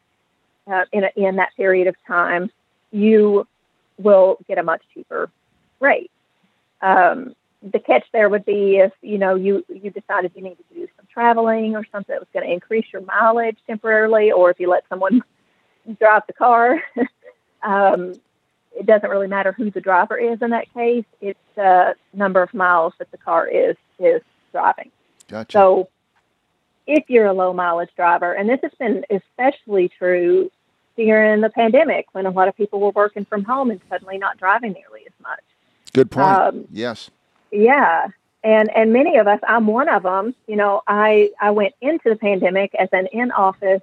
uh, 0.67 0.85
in, 0.91 1.03
a, 1.03 1.11
in 1.15 1.35
that 1.35 1.55
period 1.55 1.87
of 1.87 1.95
time, 2.07 2.49
you 2.91 3.45
will 3.97 4.37
get 4.47 4.57
a 4.57 4.63
much 4.63 4.81
cheaper 4.93 5.29
rate. 5.79 6.11
Um, 6.81 7.35
the 7.61 7.79
catch 7.79 8.05
there 8.13 8.29
would 8.29 8.45
be 8.45 8.77
if 8.77 8.93
you 9.01 9.17
know 9.17 9.35
you 9.35 9.65
you 9.67 9.89
decided 9.89 10.31
you 10.33 10.41
needed 10.41 10.63
to 10.69 10.75
do 10.75 10.87
some 10.95 11.05
traveling 11.11 11.75
or 11.75 11.85
something 11.91 12.13
that 12.13 12.21
was 12.21 12.29
going 12.33 12.45
to 12.45 12.53
increase 12.53 12.85
your 12.93 13.01
mileage 13.01 13.57
temporarily, 13.67 14.31
or 14.31 14.49
if 14.49 14.59
you 14.61 14.69
let 14.69 14.85
someone 14.87 15.21
drive 15.99 16.23
the 16.27 16.33
car. 16.33 16.81
um, 17.63 18.13
it 18.75 18.85
doesn't 18.85 19.09
really 19.09 19.27
matter 19.27 19.51
who 19.51 19.71
the 19.71 19.81
driver 19.81 20.17
is 20.17 20.41
in 20.41 20.51
that 20.51 20.71
case. 20.73 21.05
It's 21.21 21.39
the 21.55 21.95
number 22.13 22.41
of 22.41 22.53
miles 22.53 22.93
that 22.99 23.11
the 23.11 23.17
car 23.17 23.47
is 23.47 23.75
is 23.99 24.21
driving. 24.51 24.91
Gotcha. 25.27 25.51
So 25.51 25.89
if 26.87 27.09
you're 27.09 27.27
a 27.27 27.33
low 27.33 27.53
mileage 27.53 27.89
driver, 27.95 28.33
and 28.33 28.49
this 28.49 28.59
has 28.63 28.71
been 28.79 29.05
especially 29.09 29.89
true 29.89 30.51
during 30.95 31.41
the 31.41 31.49
pandemic 31.49 32.07
when 32.11 32.25
a 32.25 32.29
lot 32.29 32.47
of 32.47 32.57
people 32.57 32.79
were 32.79 32.91
working 32.91 33.25
from 33.25 33.43
home 33.43 33.71
and 33.71 33.79
suddenly 33.89 34.17
not 34.17 34.37
driving 34.37 34.73
nearly 34.73 35.01
as 35.05 35.13
much. 35.21 35.39
Good 35.93 36.11
point. 36.11 36.27
Um, 36.27 36.65
yes. 36.71 37.09
Yeah. 37.51 38.07
And 38.43 38.69
and 38.75 38.93
many 38.93 39.17
of 39.17 39.27
us, 39.27 39.39
I'm 39.47 39.67
one 39.67 39.89
of 39.89 40.03
them. 40.03 40.33
You 40.47 40.55
know, 40.55 40.81
I 40.87 41.31
I 41.39 41.51
went 41.51 41.73
into 41.81 42.09
the 42.09 42.15
pandemic 42.15 42.73
as 42.75 42.89
an 42.91 43.07
in 43.07 43.31
office 43.31 43.81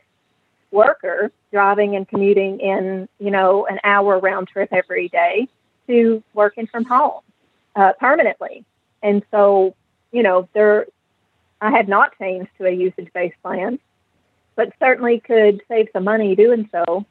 worker, 0.77 1.33
driving 1.51 1.97
and 1.97 2.07
commuting 2.07 2.61
in 2.61 3.09
you 3.19 3.31
know 3.31 3.67
an 3.67 3.81
hour 3.83 4.19
round 4.21 4.49
trip 4.49 4.69
every 4.73 5.09
day 5.09 5.49
to 5.89 6.23
working 6.35 6.67
from 6.67 6.85
home 6.85 7.23
uh, 7.75 7.93
permanently. 7.99 8.65
And 9.03 9.23
so, 9.31 9.75
you 10.13 10.23
know, 10.23 10.49
there 10.53 10.87
I 11.61 11.71
had 11.71 11.89
not 11.89 12.17
changed 12.19 12.51
to 12.59 12.67
a 12.67 12.71
usage 12.71 13.09
based 13.15 13.41
plan, 13.43 13.79
but 14.57 14.73
certainly 14.79 15.21
could 15.21 15.63
save 15.69 15.89
some 15.93 16.05
money 16.05 16.35
doing 16.35 16.69
so, 16.73 17.07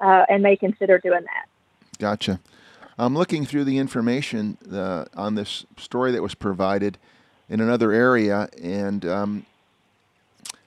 uh, 0.00 0.24
and 0.28 0.42
may 0.42 0.56
consider 0.56 0.98
doing 0.98 1.22
that. 1.22 1.46
Gotcha. 1.98 2.40
I'm 2.98 3.14
looking 3.14 3.46
through 3.46 3.64
the 3.64 3.78
information 3.78 4.58
uh, 4.70 5.06
on 5.14 5.34
this 5.34 5.64
story 5.78 6.12
that 6.12 6.22
was 6.22 6.34
provided 6.34 6.98
in 7.48 7.60
another 7.60 7.92
area, 7.92 8.48
and 8.62 9.04
um, 9.06 9.46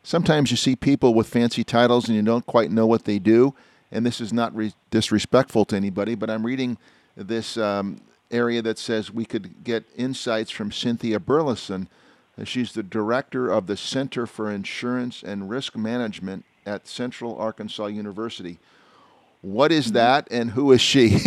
sometimes 0.03 0.51
you 0.51 0.57
see 0.57 0.75
people 0.75 1.13
with 1.13 1.27
fancy 1.27 1.63
titles 1.63 2.07
and 2.07 2.15
you 2.15 2.21
don't 2.21 2.45
quite 2.45 2.71
know 2.71 2.85
what 2.85 3.05
they 3.05 3.19
do. 3.19 3.55
And 3.91 4.05
this 4.05 4.19
is 4.19 4.33
not 4.33 4.55
re- 4.55 4.73
disrespectful 4.91 5.65
to 5.65 5.75
anybody, 5.75 6.15
but 6.15 6.29
I'm 6.29 6.45
reading 6.45 6.77
this 7.15 7.57
um, 7.57 8.01
area 8.31 8.61
that 8.61 8.77
says 8.77 9.11
we 9.11 9.25
could 9.25 9.63
get 9.63 9.85
insights 9.95 10.51
from 10.51 10.71
Cynthia 10.71 11.19
Burleson. 11.19 11.87
She's 12.43 12.73
the 12.73 12.83
director 12.83 13.49
of 13.49 13.67
the 13.67 13.77
Center 13.77 14.25
for 14.25 14.49
Insurance 14.51 15.21
and 15.21 15.49
Risk 15.49 15.75
Management 15.77 16.45
at 16.65 16.87
Central 16.87 17.37
Arkansas 17.37 17.85
University. 17.87 18.57
What 19.41 19.71
is 19.71 19.87
mm-hmm. 19.87 19.95
that, 19.95 20.27
and 20.31 20.51
who 20.51 20.71
is 20.71 20.81
she? 20.81 21.09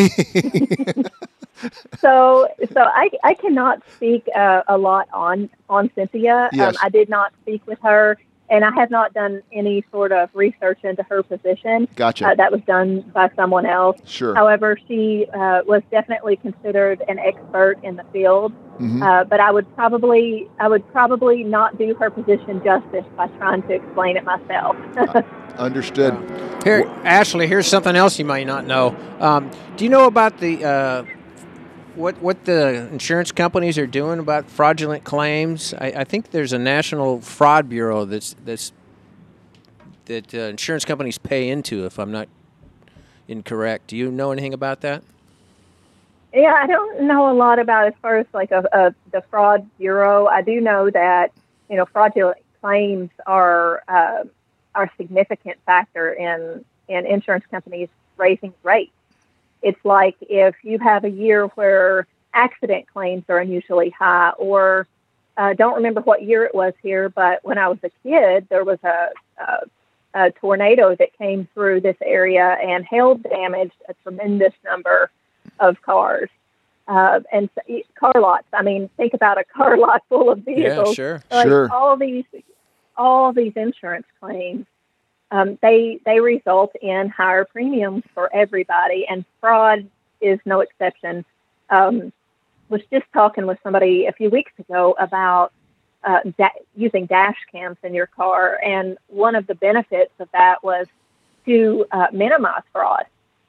so, 1.99 2.49
so 2.73 2.81
I, 2.81 3.11
I 3.23 3.35
cannot 3.35 3.83
speak 3.95 4.27
uh, 4.35 4.63
a 4.67 4.77
lot 4.77 5.09
on 5.13 5.51
on 5.69 5.91
Cynthia. 5.95 6.49
Yes. 6.53 6.75
Um, 6.75 6.81
I 6.83 6.89
did 6.89 7.09
not 7.09 7.33
speak 7.43 7.65
with 7.67 7.79
her, 7.83 8.19
and 8.49 8.65
I 8.65 8.71
have 8.75 8.91
not 8.91 9.13
done 9.15 9.43
any 9.53 9.85
sort 9.91 10.13
of 10.13 10.31
research 10.35 10.79
into 10.85 11.03
her 11.05 11.23
position. 11.23 11.89
Gotcha. 11.97 12.29
Uh, 12.29 12.35
that 12.35 12.53
was 12.53 12.61
done 12.67 13.01
by 13.13 13.31
someone 13.37 13.67
else. 13.67 13.99
Sure. 14.05 14.35
However, 14.35 14.79
she 14.89 15.27
uh, 15.33 15.63
was 15.67 15.83
definitely 15.91 16.37
considered 16.37 17.03
an 17.09 17.19
expert 17.19 17.79
in 17.83 17.97
the 17.97 18.05
field. 18.13 18.53
Mm-hmm. 18.79 19.03
Uh, 19.03 19.25
but 19.25 19.41
I 19.41 19.51
would 19.51 19.75
probably 19.75 20.49
I 20.61 20.69
would 20.69 20.87
probably 20.93 21.43
not 21.45 21.79
do 21.79 21.95
her 21.95 22.11
position 22.11 22.63
justice 22.63 23.07
by 23.17 23.27
trying 23.39 23.63
to 23.63 23.73
explain 23.73 24.17
it 24.17 24.25
myself. 24.25 24.77
Uh, 25.07 25.23
understood. 25.59 26.13
Here, 26.65 26.85
Ashlee, 27.05 27.47
here's 27.47 27.67
something 27.67 27.95
else 27.95 28.19
you 28.19 28.25
might 28.25 28.47
not 28.47 28.67
know. 28.67 28.97
Um, 29.21 29.51
do 29.77 29.85
you 29.85 29.91
know 29.91 30.07
about 30.07 30.39
the 30.39 30.65
uh, 30.65 31.05
what 31.97 32.17
what 32.23 32.45
the 32.45 32.89
insurance 32.93 33.33
companies 33.33 33.79
are 33.79 33.87
doing 33.87 34.19
about 34.19 34.49
fraudulent 34.49 35.05
claims? 35.05 35.75
I, 35.75 35.87
I 35.89 36.05
think 36.05 36.31
there's 36.31 36.53
a 36.53 36.59
national 36.59 37.21
fraud 37.21 37.69
bureau 37.69 38.05
that's 38.05 38.37
that's 38.45 38.73
that 40.07 40.35
uh, 40.35 40.39
insurance 40.39 40.85
companies 40.85 41.19
pay 41.19 41.49
into. 41.49 41.85
If 41.85 41.99
I'm 41.99 42.13
not 42.13 42.29
incorrect, 43.27 43.89
do 43.89 43.97
you 43.97 44.11
know 44.11 44.31
anything 44.31 44.55
about 44.55 44.83
that? 44.83 45.03
Yeah, 46.33 46.55
I 46.55 46.67
don't 46.67 47.03
know 47.03 47.31
a 47.31 47.35
lot 47.35 47.59
about 47.59 47.87
as 47.87 47.95
far 48.03 48.19
as 48.19 48.27
like 48.33 48.51
a, 48.51 48.65
a 48.73 48.95
the 49.11 49.23
fraud 49.31 49.69
bureau. 49.79 50.27
I 50.27 50.43
do 50.43 50.61
know 50.61 50.91
that 50.91 51.33
you 51.69 51.77
know 51.77 51.87
fraudulent 51.87 52.39
claims 52.61 53.11
are. 53.27 53.83
Uh, 53.89 54.25
are 54.77 54.91
significant 54.97 55.57
factor 55.67 56.13
in 56.13 56.65
in 56.89 57.07
insurance 57.07 57.45
companies 57.51 57.89
raising 58.17 58.53
rates. 58.63 58.93
It's 59.63 59.83
like 59.85 60.17
if 60.21 60.55
you 60.63 60.79
have 60.79 61.05
a 61.05 61.11
year 61.11 61.47
where 61.49 62.07
accident 62.35 62.87
claims 62.93 63.25
are 63.29 63.39
unusually 63.39 63.91
high, 63.91 64.31
or 64.39 64.87
uh, 65.37 65.55
don't 65.55 65.77
remember 65.77 66.01
what 66.03 66.23
year 66.23 66.45
it 66.45 66.55
was 66.55 66.75
here, 66.83 67.09
but 67.09 67.45
when 67.45 67.59
I 67.59 67.69
was 67.69 67.79
a 67.83 67.91
kid, 68.03 68.47
there 68.49 68.65
was 68.65 68.79
a, 68.85 69.09
a, 69.41 69.59
a 70.15 70.31
tornado 70.33 70.95
that 70.97 71.17
came 71.19 71.49
through 71.55 71.81
this 71.81 71.97
area 72.03 72.57
and 72.63 72.85
hail 72.85 73.17
damaged 73.17 73.75
a 73.89 73.95
tremendous 74.03 74.55
number 74.65 75.11
of 75.59 75.81
cars. 75.83 76.31
Uh, 76.89 77.21
and 77.33 77.51
car 77.99 78.13
lots. 78.15 78.47
I 78.53 78.63
mean, 78.63 78.89
think 78.97 79.13
about 79.13 79.39
a 79.39 79.45
car 79.45 79.77
lot 79.77 80.03
full 80.09 80.31
of 80.31 80.39
vehicles. 80.41 80.89
Yeah, 80.91 80.95
sure, 80.95 81.23
like 81.31 81.49
sure. 81.49 81.69
All 81.73 81.97
these 81.97 82.25
all 82.97 83.33
these 83.33 83.53
insurance 83.57 84.07
claims, 84.21 84.67
um, 85.31 85.59
they 85.61 86.01
they 86.05 86.21
result 86.21 86.75
in 86.81 87.09
higher 87.09 87.45
premiums 87.45 88.05
for 88.15 88.33
everybody, 88.35 89.07
and 89.09 89.25
fraud 89.41 89.89
is 90.21 90.39
no 90.45 90.61
exception. 90.61 91.25
Um, 91.71 92.13
was 92.69 92.83
just 92.93 93.07
talking 93.13 93.47
with 93.47 93.59
somebody 93.63 94.07
a 94.07 94.13
few 94.13 94.29
weeks 94.31 94.53
ago 94.59 94.97
about 94.99 95.53
uh, 96.05 96.21
da- 96.39 96.49
using 96.77 97.07
dash 97.07 97.37
cams 97.51 97.77
in 97.83 97.95
your 97.95 98.07
car, 98.07 98.59
and 98.65 98.99
one 99.09 99.35
of 99.35 99.47
the 99.47 99.55
benefits 99.55 100.13
of 100.19 100.29
that 100.33 100.63
was 100.63 100.87
to 101.45 101.87
uh, 101.93 102.07
minimize 102.13 102.63
fraud. 102.73 103.05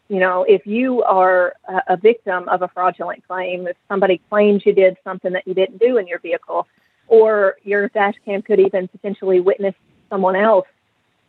You 0.10 0.20
know, 0.20 0.44
if 0.44 0.66
you 0.66 1.04
are 1.04 1.54
a, 1.68 1.82
a 1.90 1.98
victim 1.98 2.48
of 2.48 2.62
a 2.62 2.68
fraudulent 2.70 3.28
claim, 3.28 3.68
if 3.68 3.76
somebody 3.88 4.22
claims 4.30 4.66
you 4.66 4.74
did 4.74 4.98
something 5.04 5.34
that 5.34 5.48
you 5.48 5.54
didn't 5.54 5.80
do 5.80 5.98
in 5.98 6.08
your 6.08 6.20
vehicle, 6.20 6.68
or 7.08 7.58
your 7.64 7.90
dash 7.90 8.16
cam 8.26 8.42
could 8.42 8.60
even 8.60 8.88
potentially 8.88 9.40
witness 9.40 9.76
someone 10.10 10.36
else, 10.36 10.68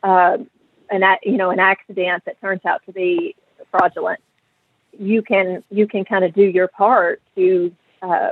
uh, 0.02 0.38
an 0.90 1.16
you 1.22 1.36
know 1.36 1.50
an 1.50 1.60
accident 1.60 2.24
that 2.24 2.40
turns 2.40 2.64
out 2.64 2.84
to 2.86 2.92
be 2.92 3.34
fraudulent, 3.70 4.20
you 4.98 5.22
can 5.22 5.62
you 5.70 5.86
can 5.86 6.04
kind 6.04 6.24
of 6.24 6.34
do 6.34 6.42
your 6.42 6.68
part 6.68 7.22
to 7.34 7.74
uh, 8.02 8.30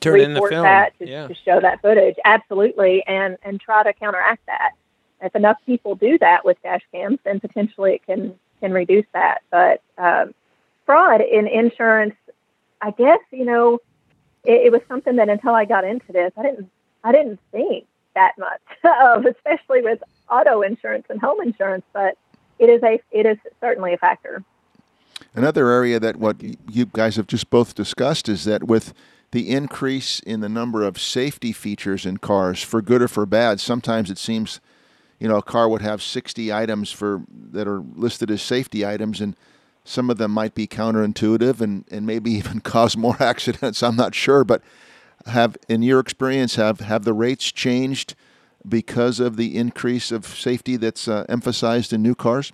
turn 0.00 0.20
in 0.20 0.34
the 0.34 0.40
film 0.40 0.62
that 0.62 0.98
to, 0.98 1.08
yeah. 1.08 1.26
to 1.26 1.34
show 1.34 1.60
that 1.60 1.80
footage 1.82 2.16
absolutely 2.24 3.04
and 3.06 3.38
and 3.42 3.60
try 3.60 3.82
to 3.82 3.92
counteract 3.92 4.44
that. 4.46 4.72
If 5.20 5.34
enough 5.34 5.56
people 5.64 5.94
do 5.94 6.18
that 6.18 6.44
with 6.44 6.60
dash 6.62 6.82
cams, 6.92 7.18
then 7.24 7.40
potentially 7.40 7.94
it 7.94 8.06
can 8.06 8.38
can 8.60 8.72
reduce 8.72 9.06
that. 9.12 9.42
But 9.50 9.82
um, 9.98 10.34
fraud 10.86 11.20
in 11.20 11.46
insurance, 11.46 12.16
I 12.80 12.90
guess 12.90 13.20
you 13.30 13.44
know 13.44 13.78
it, 14.44 14.66
it 14.66 14.72
was 14.72 14.82
something 14.88 15.16
that 15.16 15.28
until 15.28 15.54
I 15.54 15.64
got 15.64 15.84
into 15.84 16.12
this, 16.12 16.32
I 16.36 16.42
didn't 16.42 16.70
I 17.02 17.12
didn't 17.12 17.40
think 17.52 17.86
that 18.14 18.32
much 18.38 18.60
of, 18.84 19.26
especially 19.26 19.82
with 19.82 20.02
auto 20.34 20.62
insurance 20.62 21.06
and 21.08 21.20
home 21.20 21.40
insurance. 21.42 21.84
But 21.92 22.16
it 22.58 22.68
is 22.68 22.82
a 22.82 23.00
it 23.10 23.26
is 23.26 23.38
certainly 23.60 23.94
a 23.94 23.98
factor. 23.98 24.42
Another 25.34 25.68
area 25.68 25.98
that 25.98 26.16
what 26.16 26.36
you 26.70 26.86
guys 26.86 27.16
have 27.16 27.26
just 27.26 27.50
both 27.50 27.74
discussed 27.74 28.28
is 28.28 28.44
that 28.44 28.64
with 28.64 28.92
the 29.32 29.50
increase 29.50 30.20
in 30.20 30.40
the 30.40 30.48
number 30.48 30.84
of 30.84 31.00
safety 31.00 31.52
features 31.52 32.06
in 32.06 32.18
cars, 32.18 32.62
for 32.62 32.80
good 32.80 33.02
or 33.02 33.08
for 33.08 33.26
bad, 33.26 33.60
sometimes 33.60 34.10
it 34.10 34.18
seems, 34.18 34.60
you 35.18 35.26
know, 35.26 35.36
a 35.36 35.42
car 35.42 35.68
would 35.68 35.82
have 35.82 36.00
60 36.00 36.52
items 36.52 36.92
for 36.92 37.22
that 37.50 37.66
are 37.66 37.80
listed 37.80 38.30
as 38.30 38.42
safety 38.42 38.86
items, 38.86 39.20
and 39.20 39.34
some 39.84 40.08
of 40.08 40.18
them 40.18 40.30
might 40.30 40.54
be 40.54 40.68
counterintuitive 40.68 41.60
and, 41.60 41.84
and 41.90 42.06
maybe 42.06 42.30
even 42.34 42.60
cause 42.60 42.96
more 42.96 43.20
accidents. 43.20 43.82
I'm 43.82 43.96
not 43.96 44.14
sure, 44.14 44.44
but 44.44 44.62
have 45.26 45.56
in 45.68 45.82
your 45.82 45.98
experience 45.98 46.54
have 46.56 46.80
have 46.80 47.04
the 47.04 47.12
rates 47.12 47.50
changed 47.50 48.14
because 48.68 49.20
of 49.20 49.36
the 49.36 49.56
increase 49.56 50.10
of 50.10 50.26
safety 50.26 50.76
that's 50.76 51.08
uh, 51.08 51.24
emphasized 51.28 51.92
in 51.92 52.02
new 52.02 52.14
cars? 52.14 52.52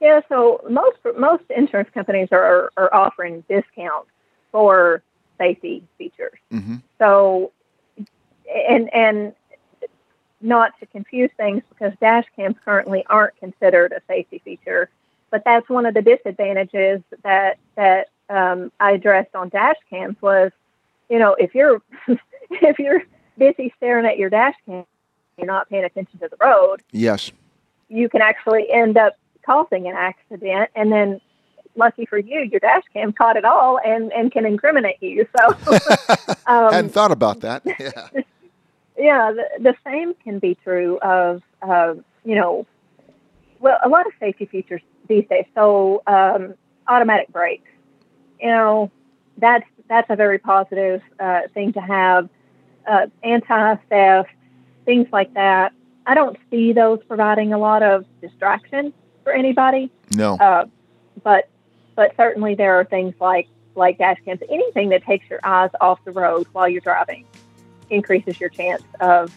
Yeah, 0.00 0.20
so 0.28 0.62
most 0.68 0.98
most 1.18 1.44
insurance 1.50 1.90
companies 1.92 2.28
are 2.32 2.70
are 2.76 2.92
offering 2.94 3.44
discounts 3.48 4.10
for 4.50 5.02
safety 5.38 5.82
features. 5.98 6.38
Mm-hmm. 6.50 6.76
So, 6.98 7.52
and 8.68 8.92
and 8.94 9.34
not 10.40 10.78
to 10.80 10.86
confuse 10.86 11.30
things 11.36 11.62
because 11.68 11.92
dash 12.00 12.24
cams 12.34 12.56
currently 12.64 13.04
aren't 13.10 13.36
considered 13.36 13.92
a 13.92 14.00
safety 14.08 14.40
feature, 14.42 14.88
but 15.30 15.42
that's 15.44 15.68
one 15.68 15.84
of 15.84 15.92
the 15.92 16.02
disadvantages 16.02 17.02
that 17.22 17.58
that 17.76 18.08
um, 18.30 18.72
I 18.80 18.92
addressed 18.92 19.34
on 19.34 19.50
dash 19.50 19.76
cams 19.90 20.16
was, 20.22 20.50
you 21.10 21.18
know, 21.18 21.34
if 21.34 21.54
you're 21.54 21.82
if 22.50 22.78
you're 22.78 23.02
busy 23.40 23.72
staring 23.78 24.06
at 24.06 24.18
your 24.18 24.30
dash 24.30 24.54
cam, 24.66 24.84
you're 25.36 25.46
not 25.46 25.68
paying 25.68 25.84
attention 25.84 26.20
to 26.20 26.28
the 26.28 26.36
road. 26.40 26.82
Yes. 26.92 27.32
You 27.88 28.08
can 28.08 28.20
actually 28.20 28.70
end 28.70 28.96
up 28.96 29.14
causing 29.44 29.88
an 29.88 29.96
accident, 29.96 30.70
and 30.76 30.92
then 30.92 31.20
lucky 31.74 32.04
for 32.04 32.18
you, 32.18 32.40
your 32.40 32.60
dash 32.60 32.84
cam 32.92 33.12
caught 33.12 33.36
it 33.36 33.44
all 33.44 33.80
and, 33.84 34.12
and 34.12 34.30
can 34.30 34.44
incriminate 34.44 35.02
you. 35.02 35.26
So, 35.36 35.48
um, 36.46 36.72
hadn't 36.72 36.90
thought 36.90 37.10
about 37.10 37.40
that. 37.40 37.64
Yeah, 37.78 38.22
yeah. 38.98 39.32
The, 39.32 39.62
the 39.62 39.74
same 39.84 40.12
can 40.22 40.38
be 40.38 40.56
true 40.62 40.98
of 40.98 41.42
uh, 41.62 41.94
you 42.24 42.34
know, 42.34 42.66
well, 43.58 43.78
a 43.82 43.88
lot 43.88 44.06
of 44.06 44.12
safety 44.20 44.44
features 44.44 44.82
these 45.08 45.26
days. 45.28 45.46
So, 45.54 46.02
um, 46.06 46.54
automatic 46.86 47.28
brakes. 47.32 47.70
You 48.40 48.48
know, 48.48 48.90
that's 49.38 49.64
that's 49.88 50.10
a 50.10 50.16
very 50.16 50.38
positive 50.38 51.00
uh, 51.18 51.42
thing 51.54 51.72
to 51.72 51.80
have. 51.80 52.28
Uh, 52.90 53.06
anti-theft, 53.22 54.30
things 54.84 55.06
like 55.12 55.32
that. 55.34 55.72
I 56.06 56.14
don't 56.14 56.36
see 56.50 56.72
those 56.72 56.98
providing 57.06 57.52
a 57.52 57.58
lot 57.58 57.84
of 57.84 58.04
distraction 58.20 58.92
for 59.22 59.32
anybody. 59.32 59.92
No. 60.16 60.34
Uh, 60.34 60.64
but 61.22 61.48
but 61.94 62.16
certainly 62.16 62.56
there 62.56 62.74
are 62.80 62.84
things 62.84 63.14
like 63.20 63.46
like 63.76 63.98
dash 63.98 64.18
cams. 64.24 64.40
Anything 64.48 64.88
that 64.88 65.04
takes 65.04 65.30
your 65.30 65.38
eyes 65.44 65.70
off 65.80 66.04
the 66.04 66.10
road 66.10 66.48
while 66.52 66.68
you're 66.68 66.80
driving 66.80 67.24
increases 67.90 68.40
your 68.40 68.50
chance 68.50 68.82
of 68.98 69.32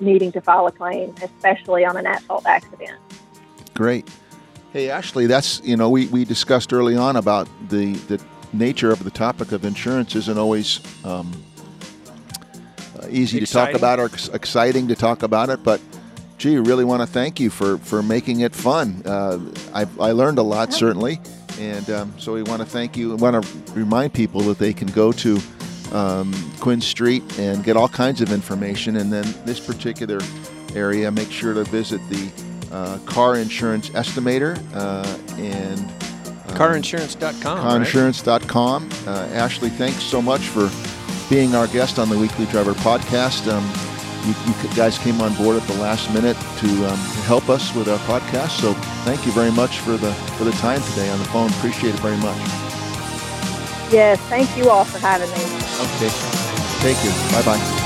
needing 0.00 0.30
to 0.30 0.40
file 0.40 0.68
a 0.68 0.72
claim, 0.72 1.12
especially 1.22 1.84
on 1.84 1.96
an 1.96 2.06
at-fault 2.06 2.46
accident. 2.46 3.00
Great. 3.74 4.08
Hey 4.72 4.86
Ashlee, 4.86 5.26
that's 5.26 5.60
you 5.64 5.76
know 5.76 5.90
we, 5.90 6.06
we 6.06 6.24
discussed 6.24 6.72
early 6.72 6.96
on 6.96 7.16
about 7.16 7.48
the 7.68 7.94
the 8.06 8.22
nature 8.52 8.92
of 8.92 9.02
the 9.02 9.10
topic 9.10 9.50
of 9.50 9.64
insurance 9.64 10.14
isn't 10.14 10.38
always 10.38 10.80
um, 11.04 11.32
uh, 12.98 13.06
easy 13.08 13.38
exciting. 13.38 13.74
to 13.74 13.80
talk 13.80 13.98
about 13.98 13.98
or 14.00 14.34
exciting 14.34 14.88
to 14.88 14.94
talk 14.94 15.22
about 15.22 15.50
it, 15.50 15.62
but 15.62 15.80
gee, 16.38 16.58
really 16.58 16.84
want 16.84 17.02
to 17.02 17.06
thank 17.06 17.40
you 17.40 17.50
for 17.50 17.78
for 17.78 18.02
making 18.02 18.40
it 18.40 18.54
fun. 18.54 19.02
Uh, 19.04 19.38
I 19.74 19.86
I 20.00 20.12
learned 20.12 20.38
a 20.38 20.42
lot 20.42 20.72
certainly. 20.72 21.20
And 21.58 21.88
um, 21.90 22.14
so 22.18 22.34
we 22.34 22.42
want 22.42 22.60
to 22.60 22.66
thank 22.66 22.96
you. 22.96 23.12
I 23.12 23.14
want 23.16 23.42
to 23.42 23.72
remind 23.72 24.12
people 24.12 24.42
that 24.42 24.58
they 24.58 24.72
can 24.72 24.88
go 24.88 25.12
to 25.12 25.36
um, 25.92 26.32
QuinStreet 26.58 27.38
and 27.38 27.64
get 27.64 27.76
all 27.76 27.88
kinds 27.88 28.20
of 28.20 28.32
information. 28.32 28.96
And 28.96 29.12
then 29.12 29.24
this 29.44 29.60
particular 29.60 30.20
area, 30.74 31.10
make 31.10 31.30
sure 31.30 31.54
to 31.54 31.64
visit 31.64 32.00
the 32.08 32.30
uh, 32.72 32.98
car 33.06 33.36
insurance 33.36 33.90
estimator 33.90 34.58
uh, 34.74 35.18
and 35.38 35.80
um, 35.80 36.56
carinsurance.com. 36.56 37.84
Carinsurance.com. 37.84 38.88
Right? 38.88 39.08
Uh, 39.08 39.48
Ashlee, 39.48 39.70
thanks 39.70 40.02
so 40.02 40.20
much 40.20 40.42
for 40.42 40.68
being 41.28 41.54
our 41.54 41.66
guest 41.66 41.98
on 41.98 42.08
the 42.08 42.18
Weekly 42.18 42.46
Driver 42.46 42.74
podcast. 42.74 43.50
Um, 43.50 43.64
you, 44.26 44.34
you, 44.46 44.74
guys 44.74 44.98
came 44.98 45.20
on 45.20 45.34
board 45.34 45.56
at 45.56 45.66
the 45.68 45.74
last 45.74 46.12
minute 46.12 46.36
to 46.58 46.86
um, 46.86 46.98
help 47.26 47.48
us 47.48 47.74
with 47.74 47.88
our 47.88 47.98
podcast. 48.00 48.60
So 48.60 48.74
thank 49.04 49.24
you 49.24 49.32
very 49.32 49.52
much 49.52 49.78
for 49.78 49.96
the 49.96 50.12
for 50.36 50.44
the 50.44 50.52
time 50.52 50.82
today 50.82 51.08
on 51.10 51.18
the 51.18 51.26
phone. 51.26 51.50
Appreciate 51.50 51.94
it 51.94 52.00
very 52.00 52.16
much. 52.18 52.36
Yes, 53.92 54.18
thank 54.22 54.56
you 54.56 54.68
all 54.68 54.84
for 54.84 54.98
having 54.98 55.30
me. 55.30 55.36
Okay. 55.36 56.10
Thank 56.82 57.02
you. 57.04 57.10
Bye 57.32 57.56
bye. 57.56 57.85